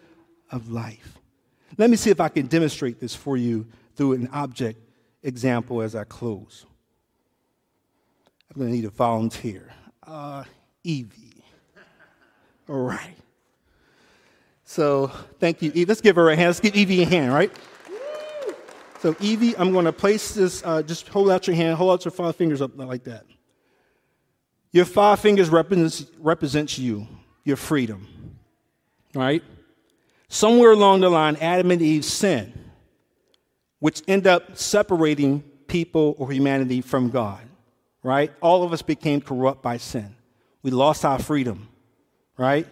of 0.51 0.71
life. 0.71 1.19
Let 1.79 1.91
me 1.91 1.97
see 1.97 2.11
if 2.11 2.21
I 2.21 2.29
can 2.29 2.47
demonstrate 2.47 3.01
this 3.01 3.15
for 3.15 3.37
you 3.37 3.67
through 3.95 4.13
an 4.13 4.29
object 4.33 4.81
example 5.23 5.83
as 5.83 5.95
I 5.95 6.05
close. 6.05 6.67
I'm 8.51 8.61
going 8.61 8.71
to 8.71 8.77
need 8.77 8.85
a 8.85 8.91
volunteer. 8.91 9.73
Uh, 10.07 10.45
Evie. 10.85 11.45
All 12.69 12.83
right. 12.83 13.17
So 14.65 15.09
thank 15.39 15.63
you. 15.63 15.87
Let's 15.87 16.01
give 16.01 16.17
her 16.17 16.31
a 16.31 16.37
hand. 16.37 16.49
Let's 16.49 16.61
give 16.61 16.77
Evie 16.77 17.03
a 17.03 17.07
hand, 17.07 17.33
right? 17.33 17.53
So, 19.07 19.15
Evie, 19.21 19.57
I'm 19.57 19.71
going 19.71 19.85
to 19.85 19.93
place 19.93 20.35
this, 20.35 20.65
uh, 20.65 20.83
just 20.83 21.07
hold 21.07 21.31
out 21.31 21.47
your 21.47 21.55
hand, 21.55 21.77
hold 21.77 21.93
out 21.93 22.05
your 22.05 22.11
five 22.11 22.35
fingers 22.35 22.61
up 22.61 22.77
like 22.77 23.05
that. 23.05 23.25
Your 24.73 24.85
five 24.85 25.21
fingers 25.21 25.49
represents, 25.49 26.07
represents 26.19 26.77
you, 26.77 27.07
your 27.45 27.55
freedom, 27.57 28.09
right? 29.15 29.45
Somewhere 30.27 30.73
along 30.73 31.03
the 31.03 31.09
line, 31.09 31.37
Adam 31.37 31.71
and 31.71 31.81
Eve 31.81 32.05
sin, 32.05 32.53
which 33.79 34.03
end 34.09 34.27
up 34.27 34.59
separating 34.59 35.43
people 35.69 36.17
or 36.19 36.33
humanity 36.33 36.81
from 36.81 37.11
God, 37.11 37.47
right? 38.03 38.33
All 38.41 38.65
of 38.65 38.73
us 38.73 38.83
became 38.83 39.21
corrupt 39.21 39.63
by 39.63 39.77
sin. 39.77 40.17
We 40.65 40.73
lost 40.73 41.05
our 41.05 41.21
freedom, 41.21 41.69
right? 42.37 42.67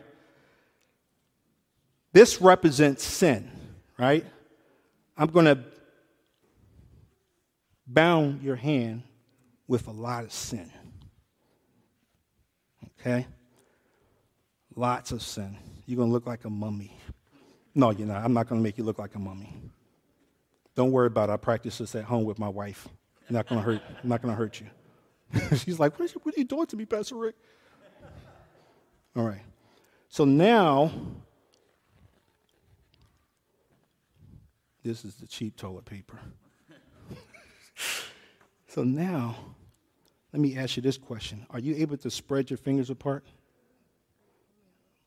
This 2.12 2.40
represents 2.40 3.04
sin, 3.04 3.48
right? 3.96 4.26
I'm 5.16 5.28
going 5.28 5.46
to 5.46 5.62
bound 7.86 8.42
your 8.42 8.56
hand 8.56 9.02
with 9.66 9.86
a 9.86 9.92
lot 9.92 10.24
of 10.24 10.32
sin. 10.32 10.70
Okay? 13.00 13.26
Lots 14.74 15.12
of 15.12 15.22
sin. 15.22 15.56
You're 15.86 15.96
going 15.96 16.08
to 16.08 16.12
look 16.12 16.26
like 16.26 16.44
a 16.44 16.50
mummy. 16.50 16.96
No, 17.74 17.90
you're 17.90 18.06
not. 18.06 18.24
I'm 18.24 18.32
not 18.32 18.48
going 18.48 18.60
to 18.60 18.62
make 18.62 18.78
you 18.78 18.84
look 18.84 18.98
like 18.98 19.14
a 19.14 19.18
mummy. 19.18 19.52
Don't 20.74 20.90
worry 20.90 21.06
about 21.06 21.28
it. 21.28 21.32
I 21.32 21.36
practice 21.36 21.78
this 21.78 21.94
at 21.94 22.04
home 22.04 22.24
with 22.24 22.38
my 22.38 22.48
wife. 22.48 22.88
I'm 23.28 23.34
not 23.34 23.48
going 23.48 23.60
to 23.60 23.64
hurt. 23.64 23.82
I'm 24.02 24.08
not 24.08 24.22
going 24.22 24.32
to 24.32 24.38
hurt 24.38 24.60
you. 24.60 24.66
She's 25.56 25.78
like, 25.78 25.98
what, 25.98 26.10
what 26.22 26.36
are 26.36 26.38
you 26.38 26.44
doing 26.44 26.66
to 26.66 26.76
me, 26.76 26.84
Pastor 26.84 27.16
Rick? 27.16 27.36
All 29.16 29.24
right. 29.24 29.42
So 30.08 30.24
now, 30.24 30.92
this 34.82 35.04
is 35.04 35.16
the 35.16 35.26
cheap 35.26 35.56
toilet 35.56 35.84
paper. 35.84 36.18
So 38.74 38.82
now, 38.82 39.36
let 40.32 40.42
me 40.42 40.56
ask 40.58 40.76
you 40.76 40.82
this 40.82 40.98
question 40.98 41.46
Are 41.50 41.60
you 41.60 41.76
able 41.76 41.96
to 41.98 42.10
spread 42.10 42.50
your 42.50 42.56
fingers 42.56 42.90
apart? 42.90 43.24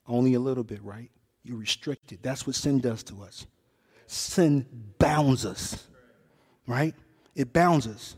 Only 0.08 0.36
a 0.36 0.40
little 0.40 0.64
bit, 0.64 0.82
right? 0.82 1.12
You're 1.44 1.58
restricted. 1.58 2.20
That's 2.22 2.48
what 2.48 2.56
sin 2.56 2.80
does 2.80 3.04
to 3.04 3.24
us. 3.24 3.46
Sin 4.06 4.66
bounds 5.00 5.46
us, 5.46 5.86
right? 6.66 6.96
It 7.36 7.52
bounds 7.52 7.88
us. 7.88 8.16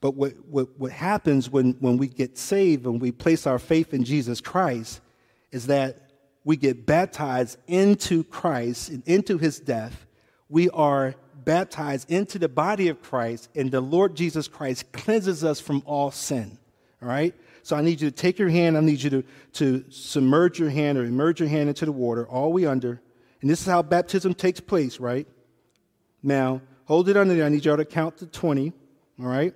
But 0.00 0.14
what, 0.14 0.34
what, 0.46 0.78
what 0.78 0.92
happens 0.92 1.50
when, 1.50 1.72
when 1.80 1.96
we 1.96 2.06
get 2.06 2.38
saved 2.38 2.86
and 2.86 3.00
we 3.00 3.10
place 3.10 3.48
our 3.48 3.58
faith 3.58 3.92
in 3.92 4.04
Jesus 4.04 4.40
Christ 4.40 5.00
is 5.50 5.66
that 5.66 6.08
we 6.44 6.56
get 6.56 6.86
baptized 6.86 7.58
into 7.66 8.22
Christ 8.22 8.90
and 8.90 9.02
into 9.06 9.38
his 9.38 9.58
death. 9.58 10.06
We 10.48 10.70
are 10.70 11.16
baptized 11.44 12.10
into 12.10 12.38
the 12.38 12.48
body 12.48 12.88
of 12.88 13.02
Christ, 13.02 13.48
and 13.54 13.70
the 13.70 13.80
Lord 13.80 14.14
Jesus 14.14 14.48
Christ 14.48 14.92
cleanses 14.92 15.44
us 15.44 15.60
from 15.60 15.82
all 15.86 16.10
sin. 16.10 16.58
All 17.02 17.08
right? 17.08 17.34
So 17.62 17.76
I 17.76 17.82
need 17.82 18.00
you 18.00 18.10
to 18.10 18.16
take 18.16 18.38
your 18.38 18.48
hand, 18.48 18.76
I 18.76 18.80
need 18.80 19.02
you 19.02 19.10
to, 19.10 19.24
to 19.54 19.84
submerge 19.90 20.58
your 20.58 20.70
hand 20.70 20.98
or 20.98 21.04
immerse 21.04 21.40
your 21.40 21.48
hand 21.48 21.68
into 21.68 21.84
the 21.84 21.92
water, 21.92 22.26
all 22.26 22.52
we 22.52 22.66
under. 22.66 23.00
And 23.40 23.50
this 23.50 23.60
is 23.60 23.66
how 23.66 23.82
baptism 23.82 24.34
takes 24.34 24.60
place, 24.60 24.98
right? 25.00 25.26
Now, 26.22 26.62
hold 26.84 27.08
it 27.08 27.16
under 27.16 27.34
there. 27.34 27.44
I 27.44 27.48
need 27.48 27.64
y'all 27.64 27.76
to 27.76 27.84
count 27.84 28.18
to 28.18 28.26
20, 28.26 28.72
all 29.20 29.26
right? 29.26 29.54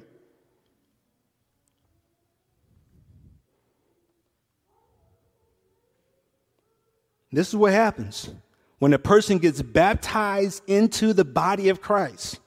This 7.32 7.49
is 7.49 7.57
what 7.57 7.72
happens 7.72 8.30
when 8.78 8.92
a 8.92 8.98
person 8.98 9.38
gets 9.38 9.62
baptized 9.62 10.62
into 10.66 11.12
the 11.12 11.24
body 11.24 11.68
of 11.68 11.80
Christ. 11.80 12.40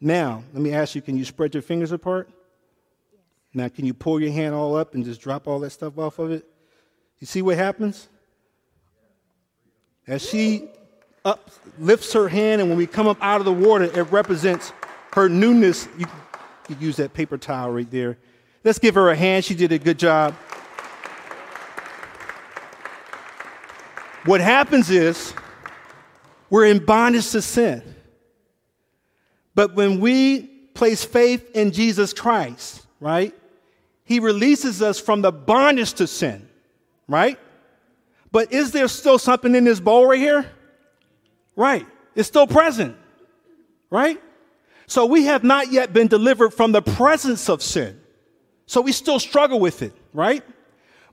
Now, 0.00 0.44
let 0.52 0.62
me 0.62 0.72
ask 0.72 0.94
you 0.94 1.02
can 1.02 1.16
you 1.16 1.24
spread 1.24 1.54
your 1.54 1.62
fingers 1.62 1.92
apart? 1.92 2.28
Now, 3.52 3.68
can 3.68 3.84
you 3.84 3.94
pull 3.94 4.20
your 4.20 4.32
hand 4.32 4.54
all 4.54 4.76
up 4.76 4.94
and 4.94 5.04
just 5.04 5.20
drop 5.20 5.48
all 5.48 5.58
that 5.60 5.70
stuff 5.70 5.98
off 5.98 6.18
of 6.18 6.30
it? 6.30 6.44
You 7.18 7.26
see 7.26 7.42
what 7.42 7.56
happens? 7.56 8.08
As 10.06 10.26
she 10.26 10.68
up, 11.24 11.50
lifts 11.78 12.12
her 12.12 12.28
hand, 12.28 12.60
and 12.60 12.70
when 12.70 12.78
we 12.78 12.86
come 12.86 13.06
up 13.06 13.18
out 13.20 13.40
of 13.40 13.44
the 13.44 13.52
water, 13.52 13.84
it 13.84 14.10
represents 14.10 14.72
her 15.12 15.28
newness. 15.28 15.88
You 15.98 16.06
could 16.64 16.80
use 16.80 16.96
that 16.96 17.12
paper 17.12 17.36
towel 17.36 17.70
right 17.70 17.90
there. 17.90 18.16
Let's 18.64 18.78
give 18.78 18.94
her 18.94 19.10
a 19.10 19.16
hand. 19.16 19.44
She 19.44 19.54
did 19.54 19.72
a 19.72 19.78
good 19.78 19.98
job. 19.98 20.34
What 24.24 24.40
happens 24.40 24.90
is 24.90 25.32
we're 26.50 26.66
in 26.66 26.84
bondage 26.84 27.30
to 27.30 27.40
sin. 27.40 27.82
But 29.54 29.74
when 29.74 30.00
we 30.00 30.42
place 30.74 31.04
faith 31.04 31.50
in 31.54 31.72
Jesus 31.72 32.12
Christ, 32.12 32.84
right, 33.00 33.34
He 34.04 34.20
releases 34.20 34.82
us 34.82 35.00
from 35.00 35.22
the 35.22 35.32
bondage 35.32 35.94
to 35.94 36.06
sin, 36.06 36.48
right? 37.08 37.38
But 38.32 38.52
is 38.52 38.72
there 38.72 38.88
still 38.88 39.18
something 39.18 39.54
in 39.54 39.64
this 39.64 39.80
bowl 39.80 40.06
right 40.06 40.18
here? 40.18 40.50
Right. 41.56 41.86
It's 42.14 42.28
still 42.28 42.46
present, 42.46 42.96
right? 43.90 44.20
So 44.86 45.06
we 45.06 45.24
have 45.24 45.44
not 45.44 45.70
yet 45.70 45.92
been 45.92 46.08
delivered 46.08 46.50
from 46.50 46.72
the 46.72 46.82
presence 46.82 47.48
of 47.48 47.62
sin. 47.62 48.00
So 48.66 48.80
we 48.80 48.92
still 48.92 49.18
struggle 49.18 49.60
with 49.60 49.82
it, 49.82 49.92
right? 50.12 50.44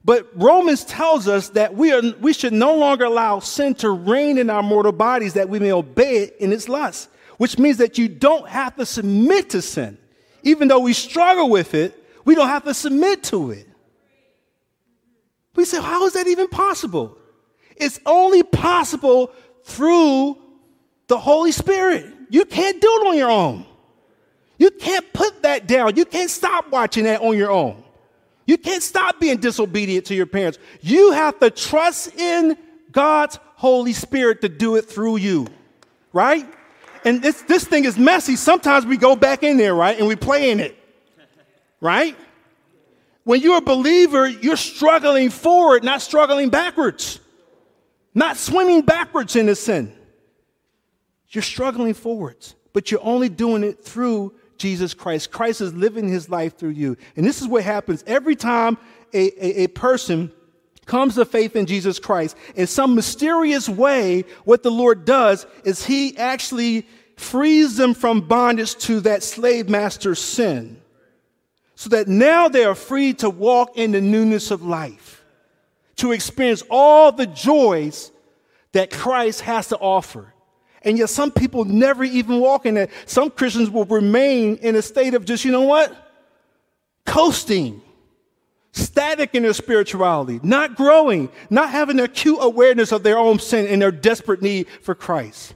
But 0.08 0.30
Romans 0.36 0.86
tells 0.86 1.28
us 1.28 1.50
that 1.50 1.76
we, 1.76 1.92
are, 1.92 2.02
we 2.22 2.32
should 2.32 2.54
no 2.54 2.78
longer 2.78 3.04
allow 3.04 3.40
sin 3.40 3.76
to 3.76 3.90
reign 3.90 4.38
in 4.38 4.50
our 4.50 4.64
mortal 4.64 4.94
bodies 4.94 5.34
that 5.34 5.50
we 5.50 5.60
may 5.60 5.74
obey 5.74 6.20
it 6.20 6.38
in 6.40 6.54
its 6.54 6.70
lust, 6.70 7.10
which 7.36 7.60
means 7.60 7.76
that 7.80 7.98
you 7.98 8.08
don't 8.08 8.48
have 8.48 8.78
to 8.78 8.86
submit 8.86 9.50
to 9.50 9.62
sin. 9.62 9.98
Even 10.44 10.70
though 10.70 10.80
we 10.80 10.94
struggle 10.94 11.50
with 11.50 11.74
it, 11.74 12.02
we 12.24 12.36
don't 12.36 12.48
have 12.48 12.64
to 12.64 12.74
submit 12.74 13.22
to 13.24 13.52
it. 13.52 13.68
We 15.56 15.66
say, 15.66 15.82
how 15.82 16.06
is 16.06 16.14
that 16.14 16.26
even 16.26 16.48
possible? 16.48 17.18
It's 17.76 18.00
only 18.06 18.44
possible 18.44 19.34
through 19.66 20.38
the 21.08 21.18
Holy 21.18 21.52
Spirit. 21.52 22.06
You 22.30 22.46
can't 22.46 22.80
do 22.80 22.88
it 22.88 23.08
on 23.08 23.18
your 23.18 23.30
own. 23.30 23.66
You 24.58 24.72
can't 24.72 25.12
put 25.12 25.44
that 25.44 25.68
down. 25.68 25.98
You 25.98 26.06
can't 26.06 26.30
stop 26.30 26.72
watching 26.72 27.04
that 27.04 27.20
on 27.20 27.38
your 27.38 27.52
own. 27.52 27.84
You 28.48 28.58
can't 28.58 28.82
stop 28.82 29.20
being 29.20 29.38
disobedient 29.38 30.06
to 30.06 30.16
your 30.16 30.26
parents. 30.26 30.58
You 30.82 31.12
have 31.12 31.38
to 31.40 31.52
trust 31.52 32.16
in 32.16 32.58
God's 32.92 33.38
Holy 33.56 33.94
Spirit 33.94 34.42
to 34.42 34.50
do 34.50 34.78
it 34.78 34.86
through 34.86 35.18
you, 35.18 35.48
right? 36.14 36.48
And 37.04 37.22
this, 37.22 37.42
this 37.44 37.66
thing 37.66 37.86
is 37.86 37.98
messy. 37.98 38.38
Sometimes 38.38 38.86
we 38.86 38.98
go 38.98 39.16
back 39.16 39.44
in 39.44 39.58
there, 39.58 39.76
right? 39.76 40.00
And 40.00 40.08
we 40.08 40.16
play 40.16 40.50
in 40.50 40.62
it, 40.62 40.78
right? 41.82 42.16
When 43.26 43.42
you're 43.42 43.58
a 43.58 43.62
believer, 43.62 44.28
you're 44.28 44.56
struggling 44.56 45.30
forward, 45.30 45.84
not 45.84 46.02
struggling 46.02 46.50
backwards, 46.50 47.20
not 48.14 48.38
swimming 48.38 48.82
backwards 48.82 49.36
in 49.36 49.50
a 49.50 49.56
sin. 49.56 49.94
You're 51.30 51.42
struggling 51.42 51.94
forwards, 51.94 52.56
but 52.72 52.90
you're 52.90 53.04
only 53.04 53.28
doing 53.28 53.64
it 53.64 53.84
through 53.84 54.34
Jesus 54.58 54.94
Christ. 54.94 55.32
Christ 55.32 55.62
is 55.62 55.74
living 55.74 56.08
his 56.08 56.30
life 56.30 56.58
through 56.58 56.72
you. 56.72 56.98
And 57.16 57.26
this 57.26 57.42
is 57.42 57.48
what 57.48 57.64
happens 57.64 58.04
every 58.08 58.36
time 58.36 58.78
a, 59.14 59.46
a, 59.46 59.64
a 59.64 59.68
person 59.68 60.32
comes 60.86 61.16
to 61.16 61.26
faith 61.26 61.56
in 61.56 61.66
Jesus 61.66 62.00
Christ. 62.00 62.36
In 62.56 62.66
some 62.66 62.96
mysterious 62.96 63.70
way, 63.70 64.24
what 64.46 64.64
the 64.64 64.72
Lord 64.72 65.06
does 65.06 65.46
is 65.64 65.86
he 65.86 66.18
actually 66.18 66.88
frees 67.18 67.76
them 67.76 67.94
from 67.94 68.22
bondage 68.22 68.76
to 68.76 69.02
that 69.02 69.24
slave 69.24 69.70
master's 69.70 70.20
sin. 70.20 70.82
So 71.76 71.90
that 71.90 72.08
now 72.08 72.48
they 72.48 72.64
are 72.64 72.74
free 72.74 73.14
to 73.16 73.30
walk 73.30 73.78
in 73.78 73.92
the 73.92 74.02
newness 74.02 74.50
of 74.50 74.64
life, 74.64 75.24
to 75.98 76.12
experience 76.12 76.64
all 76.72 77.12
the 77.12 77.28
joys 77.28 78.12
that 78.72 78.90
Christ 78.90 79.42
has 79.42 79.68
to 79.68 79.78
offer. 79.78 80.34
And 80.84 80.98
yet, 80.98 81.10
some 81.10 81.32
people 81.32 81.66
never 81.66 82.04
even 82.04 82.40
walk 82.40 82.66
in 82.66 82.76
that. 82.76 82.92
Some 83.06 83.32
Christians 83.32 83.70
will 83.70 83.86
remain 83.86 84.58
in 84.58 84.76
a 84.76 84.82
state 84.82 85.14
of 85.14 85.26
just, 85.26 85.44
you 85.44 85.52
know 85.52 85.62
what? 85.62 85.96
Coasting, 87.06 87.82
static 88.72 89.34
in 89.34 89.44
their 89.44 89.54
spirituality, 89.54 90.40
not 90.44 90.76
growing, 90.76 91.30
not 91.50 91.72
having 91.72 92.00
acute 92.00 92.38
awareness 92.42 92.92
of 92.92 93.04
their 93.04 93.18
own 93.18 93.40
sin 93.40 93.66
and 93.68 93.82
their 93.82 93.92
desperate 93.92 94.42
need 94.42 94.68
for 94.82 94.94
Christ. 94.94 95.56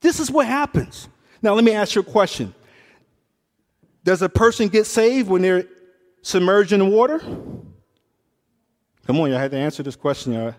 This 0.00 0.20
is 0.20 0.30
what 0.30 0.46
happens. 0.46 1.08
Now, 1.42 1.54
let 1.54 1.64
me 1.64 1.72
ask 1.72 1.94
you 1.94 2.00
a 2.00 2.04
question 2.04 2.54
Does 4.04 4.22
a 4.22 4.28
person 4.28 4.68
get 4.68 4.86
saved 4.86 5.28
when 5.28 5.42
they're 5.42 5.64
submerged 6.22 6.72
in 6.72 6.80
the 6.80 6.86
water? 6.86 7.18
Come 7.18 9.20
on, 9.20 9.30
y'all 9.30 9.38
had 9.38 9.50
to 9.52 9.56
answer 9.56 9.82
this 9.82 9.96
question. 9.96 10.32
Y'all. 10.32 10.54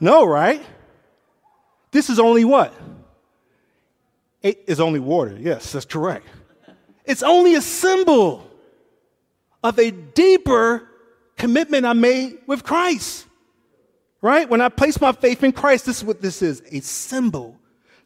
No, 0.00 0.26
right? 0.26 0.62
This 1.90 2.10
is 2.10 2.18
only 2.18 2.44
what? 2.44 2.74
It 4.42 4.64
is 4.66 4.80
only 4.80 5.00
water. 5.00 5.36
Yes, 5.38 5.72
that's 5.72 5.84
correct. 5.84 6.26
It's 7.08 7.22
only 7.22 7.54
a 7.54 7.60
symbol 7.60 8.50
of 9.62 9.78
a 9.78 9.92
deeper 9.92 10.88
commitment 11.36 11.86
I 11.86 11.92
made 11.92 12.38
with 12.48 12.64
Christ. 12.64 13.26
Right? 14.20 14.50
When 14.50 14.60
I 14.60 14.68
place 14.68 15.00
my 15.00 15.12
faith 15.12 15.44
in 15.44 15.52
Christ, 15.52 15.86
this 15.86 15.98
is 15.98 16.04
what 16.04 16.20
this 16.20 16.42
is 16.42 16.62
a 16.72 16.80
symbol. 16.80 17.56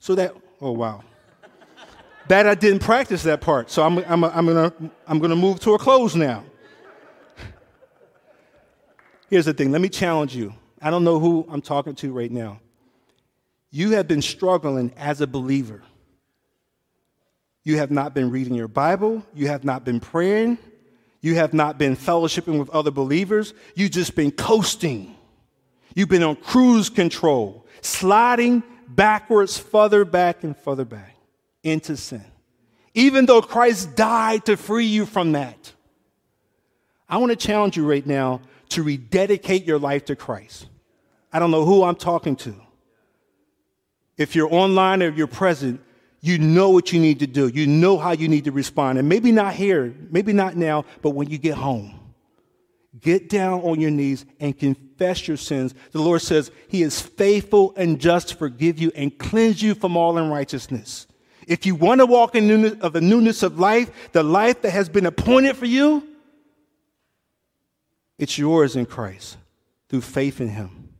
So 0.01 0.15
that, 0.17 0.35
oh 0.61 0.73
wow. 0.73 1.03
that 2.29 2.47
I 2.47 2.55
didn't 2.55 2.81
practice 2.81 3.23
that 3.23 3.41
part. 3.41 3.71
So 3.71 3.83
I'm, 3.83 3.99
I'm, 3.99 4.25
I'm 4.25 4.45
going 4.45 4.71
to 4.71 4.91
I'm 5.07 5.19
gonna 5.19 5.37
move 5.37 5.61
to 5.61 5.73
a 5.73 5.79
close 5.79 6.15
now. 6.15 6.45
Here's 9.31 9.47
the 9.47 9.55
thing 9.55 9.73
let 9.73 9.81
me 9.81 9.89
challenge 9.89 10.37
you. 10.37 10.53
I 10.83 10.91
don't 10.91 11.05
know 11.05 11.19
who 11.19 11.47
I'm 11.51 11.63
talking 11.63 11.95
to 11.97 12.13
right 12.13 12.31
now. 12.31 12.61
You 13.71 13.93
have 13.93 14.09
been 14.09 14.23
struggling 14.23 14.93
as 14.97 15.21
a 15.21 15.27
believer 15.27 15.83
you 17.63 17.77
have 17.77 17.91
not 17.91 18.15
been 18.15 18.31
reading 18.31 18.55
your 18.55 18.69
Bible. 18.69 19.25
You 19.35 19.49
have 19.49 19.65
not 19.65 19.85
been 19.85 20.01
praying. 20.01 20.59
You 21.21 21.35
have 21.35 21.53
not 21.53 21.79
been 21.79 21.97
fellowshipping 21.97 22.59
with 22.59 22.71
other 22.71 22.91
believers. 22.91 23.53
You've 23.75 23.91
just 23.91 24.15
been 24.15 24.31
coasting. 24.31 25.15
You've 25.95 26.09
been 26.09 26.23
on 26.23 26.37
cruise 26.37 26.89
control, 26.89 27.67
sliding 27.83 28.63
backwards, 28.89 29.59
further 29.59 30.05
back 30.05 30.45
and 30.45 30.57
further 30.57 30.85
back 30.85 31.17
into 31.63 31.97
sin. 31.97 32.25
Even 32.95 33.27
though 33.27 33.43
Christ 33.43 33.95
died 33.95 34.47
to 34.47 34.57
free 34.57 34.87
you 34.87 35.05
from 35.05 35.33
that. 35.33 35.73
I 37.09 37.19
want 37.19 37.31
to 37.31 37.37
challenge 37.37 37.77
you 37.77 37.89
right 37.89 38.07
now 38.07 38.41
to 38.71 38.83
rededicate 38.83 39.65
your 39.65 39.79
life 39.79 40.07
to 40.07 40.17
Christ. 40.17 40.67
I 41.33 41.39
don't 41.39 41.51
know 41.51 41.65
who 41.65 41.83
I'm 41.83 41.97
talking 41.97 42.37
to. 42.37 42.55
If 44.17 44.35
you're 44.35 44.53
online 44.53 45.03
or 45.03 45.11
you're 45.11 45.27
present, 45.27 45.81
you 46.21 46.39
know 46.39 46.71
what 46.71 46.93
you 46.93 47.01
need 47.01 47.21
to 47.21 47.27
do. 47.27 47.49
You 47.49 47.67
know 47.67 47.97
how 47.97 48.13
you 48.13 48.29
need 48.29 48.45
to 48.45 48.53
respond. 48.53 48.99
And 48.99 49.09
maybe 49.09 49.33
not 49.33 49.55
here, 49.55 49.95
maybe 50.11 50.33
not 50.33 50.57
now, 50.57 50.85
but 51.01 51.11
when 51.11 51.31
you 51.31 51.39
get 51.39 51.55
home, 51.55 51.99
get 53.01 53.29
down 53.31 53.61
on 53.63 53.81
your 53.81 53.91
knees 53.91 54.27
and 54.39 54.57
confess 54.57 55.27
your 55.27 55.39
sins. 55.39 55.75
The 55.93 56.01
Lord 56.01 56.21
says 56.21 56.51
He 56.69 56.83
is 56.83 57.01
faithful 57.01 57.73
and 57.77 57.99
just 57.99 58.29
to 58.29 58.37
forgive 58.37 58.79
you 58.79 58.93
and 58.95 59.17
cleanse 59.19 59.63
you 59.63 59.75
from 59.75 59.97
all 59.97 60.19
unrighteousness. 60.19 61.07
If 61.47 61.65
you 61.65 61.75
want 61.75 62.01
to 62.01 62.07
walk 62.07 62.35
in 62.35 62.47
newness 62.47 62.75
of 62.81 62.93
the 62.93 63.01
newness 63.01 63.43
of 63.43 63.59
life, 63.59 63.91
the 64.13 64.23
life 64.23 64.61
that 64.63 64.71
has 64.71 64.89
been 64.89 65.07
appointed 65.07 65.57
for 65.57 65.67
you, 65.67 66.07
it's 68.19 68.37
yours 68.37 68.77
in 68.77 68.85
Christ 68.85 69.39
through 69.89 70.03
faith 70.03 70.41
in 70.41 70.51
Him. 70.51 70.91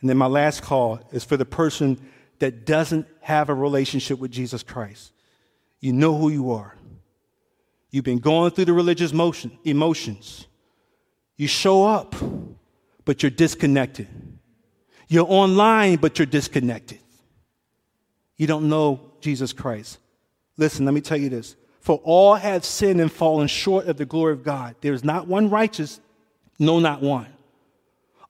And 0.00 0.08
then 0.08 0.16
my 0.16 0.26
last 0.26 0.62
call 0.62 1.00
is 1.12 1.24
for 1.24 1.36
the 1.36 1.44
person 1.44 2.00
that 2.40 2.66
doesn't 2.66 3.06
have 3.20 3.48
a 3.48 3.54
relationship 3.54 4.18
with 4.18 4.30
Jesus 4.30 4.62
Christ. 4.62 5.12
You 5.78 5.92
know 5.92 6.16
who 6.16 6.28
you 6.28 6.50
are. 6.50 6.74
You've 7.90 8.04
been 8.04 8.18
going 8.18 8.50
through 8.50 8.66
the 8.66 8.72
religious 8.72 9.12
motion, 9.12 9.58
emotions. 9.64 10.46
You 11.36 11.48
show 11.48 11.86
up, 11.86 12.14
but 13.04 13.22
you're 13.22 13.30
disconnected. 13.30 14.08
You're 15.08 15.26
online, 15.28 15.96
but 15.96 16.18
you're 16.18 16.26
disconnected. 16.26 16.98
You 18.36 18.46
don't 18.46 18.68
know 18.68 19.00
Jesus 19.20 19.52
Christ. 19.52 19.98
Listen, 20.56 20.84
let 20.84 20.94
me 20.94 21.00
tell 21.00 21.16
you 21.16 21.28
this. 21.28 21.56
For 21.80 22.00
all 22.04 22.34
have 22.34 22.64
sinned 22.64 23.00
and 23.00 23.10
fallen 23.10 23.48
short 23.48 23.86
of 23.86 23.96
the 23.96 24.04
glory 24.04 24.34
of 24.34 24.44
God. 24.44 24.76
There 24.82 24.92
is 24.92 25.02
not 25.02 25.26
one 25.26 25.50
righteous, 25.50 26.00
no, 26.58 26.78
not 26.78 27.02
one. 27.02 27.26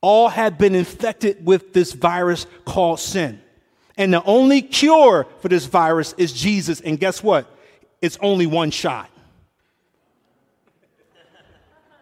All 0.01 0.29
have 0.29 0.57
been 0.57 0.75
infected 0.75 1.45
with 1.45 1.73
this 1.73 1.93
virus 1.93 2.47
called 2.65 3.01
sin. 3.01 3.43
And 4.01 4.15
the 4.15 4.25
only 4.25 4.63
cure 4.63 5.27
for 5.43 5.49
this 5.49 5.67
virus 5.67 6.15
is 6.17 6.33
Jesus. 6.33 6.81
And 6.81 6.99
guess 6.99 7.23
what? 7.23 7.47
It's 8.01 8.17
only 8.23 8.47
one 8.47 8.71
shot. 8.71 9.11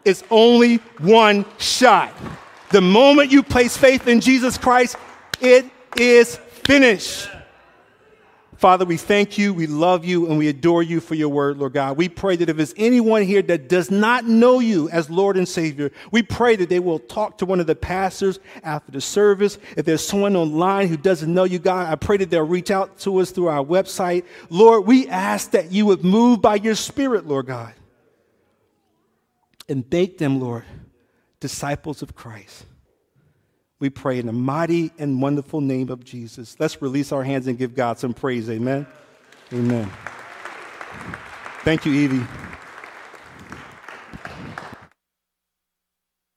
It's 0.05 0.23
only 0.31 0.77
one 1.01 1.45
shot. 1.59 2.15
The 2.71 2.81
moment 2.81 3.33
you 3.33 3.43
place 3.43 3.77
faith 3.77 4.07
in 4.07 4.21
Jesus 4.21 4.57
Christ, 4.57 4.95
it 5.41 5.67
is 5.97 6.37
finished. 6.37 7.29
Father, 8.59 8.85
we 8.85 8.97
thank 8.97 9.39
you, 9.39 9.55
we 9.55 9.69
love 9.69 10.05
you, 10.05 10.27
and 10.27 10.37
we 10.37 10.49
adore 10.49 10.83
you 10.83 10.99
for 10.99 11.15
your 11.15 11.29
word, 11.29 11.59
Lord 11.59 11.75
God. 11.75 11.97
We 11.97 12.09
pray 12.09 12.35
that 12.35 12.49
if 12.49 12.57
there's 12.57 12.75
anyone 12.77 13.23
here 13.23 13.41
that 13.41 13.69
does 13.69 13.89
not 13.89 14.25
know 14.25 14.59
you 14.59 14.91
as 14.91 15.09
Lord 15.09 15.37
and 15.37 15.47
Savior, 15.47 15.93
we 16.11 16.25
pray 16.25 16.57
that 16.57 16.69
they 16.69 16.81
will 16.81 16.99
talk 16.99 17.39
to 17.39 17.47
one 17.47 17.61
of 17.61 17.69
the 17.69 17.77
pastors 17.77 18.41
after 18.65 18.91
the 18.91 19.01
service. 19.01 19.59
If 19.77 19.87
there's 19.87 20.05
someone 20.05 20.35
online 20.35 20.89
who 20.89 20.97
doesn't 20.97 21.33
know 21.33 21.45
you, 21.45 21.61
God, 21.61 21.87
I 21.87 21.95
pray 21.95 22.17
that 22.17 22.31
they'll 22.31 22.43
reach 22.43 22.73
out 22.73 22.99
to 23.01 23.19
us 23.19 23.31
through 23.31 23.47
our 23.47 23.65
website. 23.65 24.25
Lord, 24.51 24.87
we 24.87 25.07
ask 25.07 25.53
that 25.53 25.71
you 25.71 25.87
would 25.87 26.03
move 26.05 26.43
by 26.43 26.57
your 26.57 26.75
Spirit, 26.75 27.29
Lord 27.29 27.47
God, 27.47 27.75
and 29.69 29.85
make 29.89 30.19
them, 30.19 30.41
Lord, 30.41 30.65
disciples 31.39 32.03
of 32.03 32.17
Christ. 32.17 32.65
We 33.81 33.91
pray 33.91 34.19
in 34.19 34.27
the 34.27 34.33
mighty 34.33 34.91
and 34.99 35.23
wonderful 35.23 35.61
name 35.61 35.89
of 35.89 36.05
Jesus. 36.05 36.57
Let's 36.59 36.83
release 36.83 37.13
our 37.13 37.23
hands 37.23 37.47
and 37.47 37.57
give 37.57 37.75
God 37.75 37.99
some 37.99 38.13
praise. 38.13 38.51
Amen. 38.51 38.87
Amen. 39.53 39.91
Thank 41.63 41.87
you, 41.87 41.93
Evie. 41.93 42.48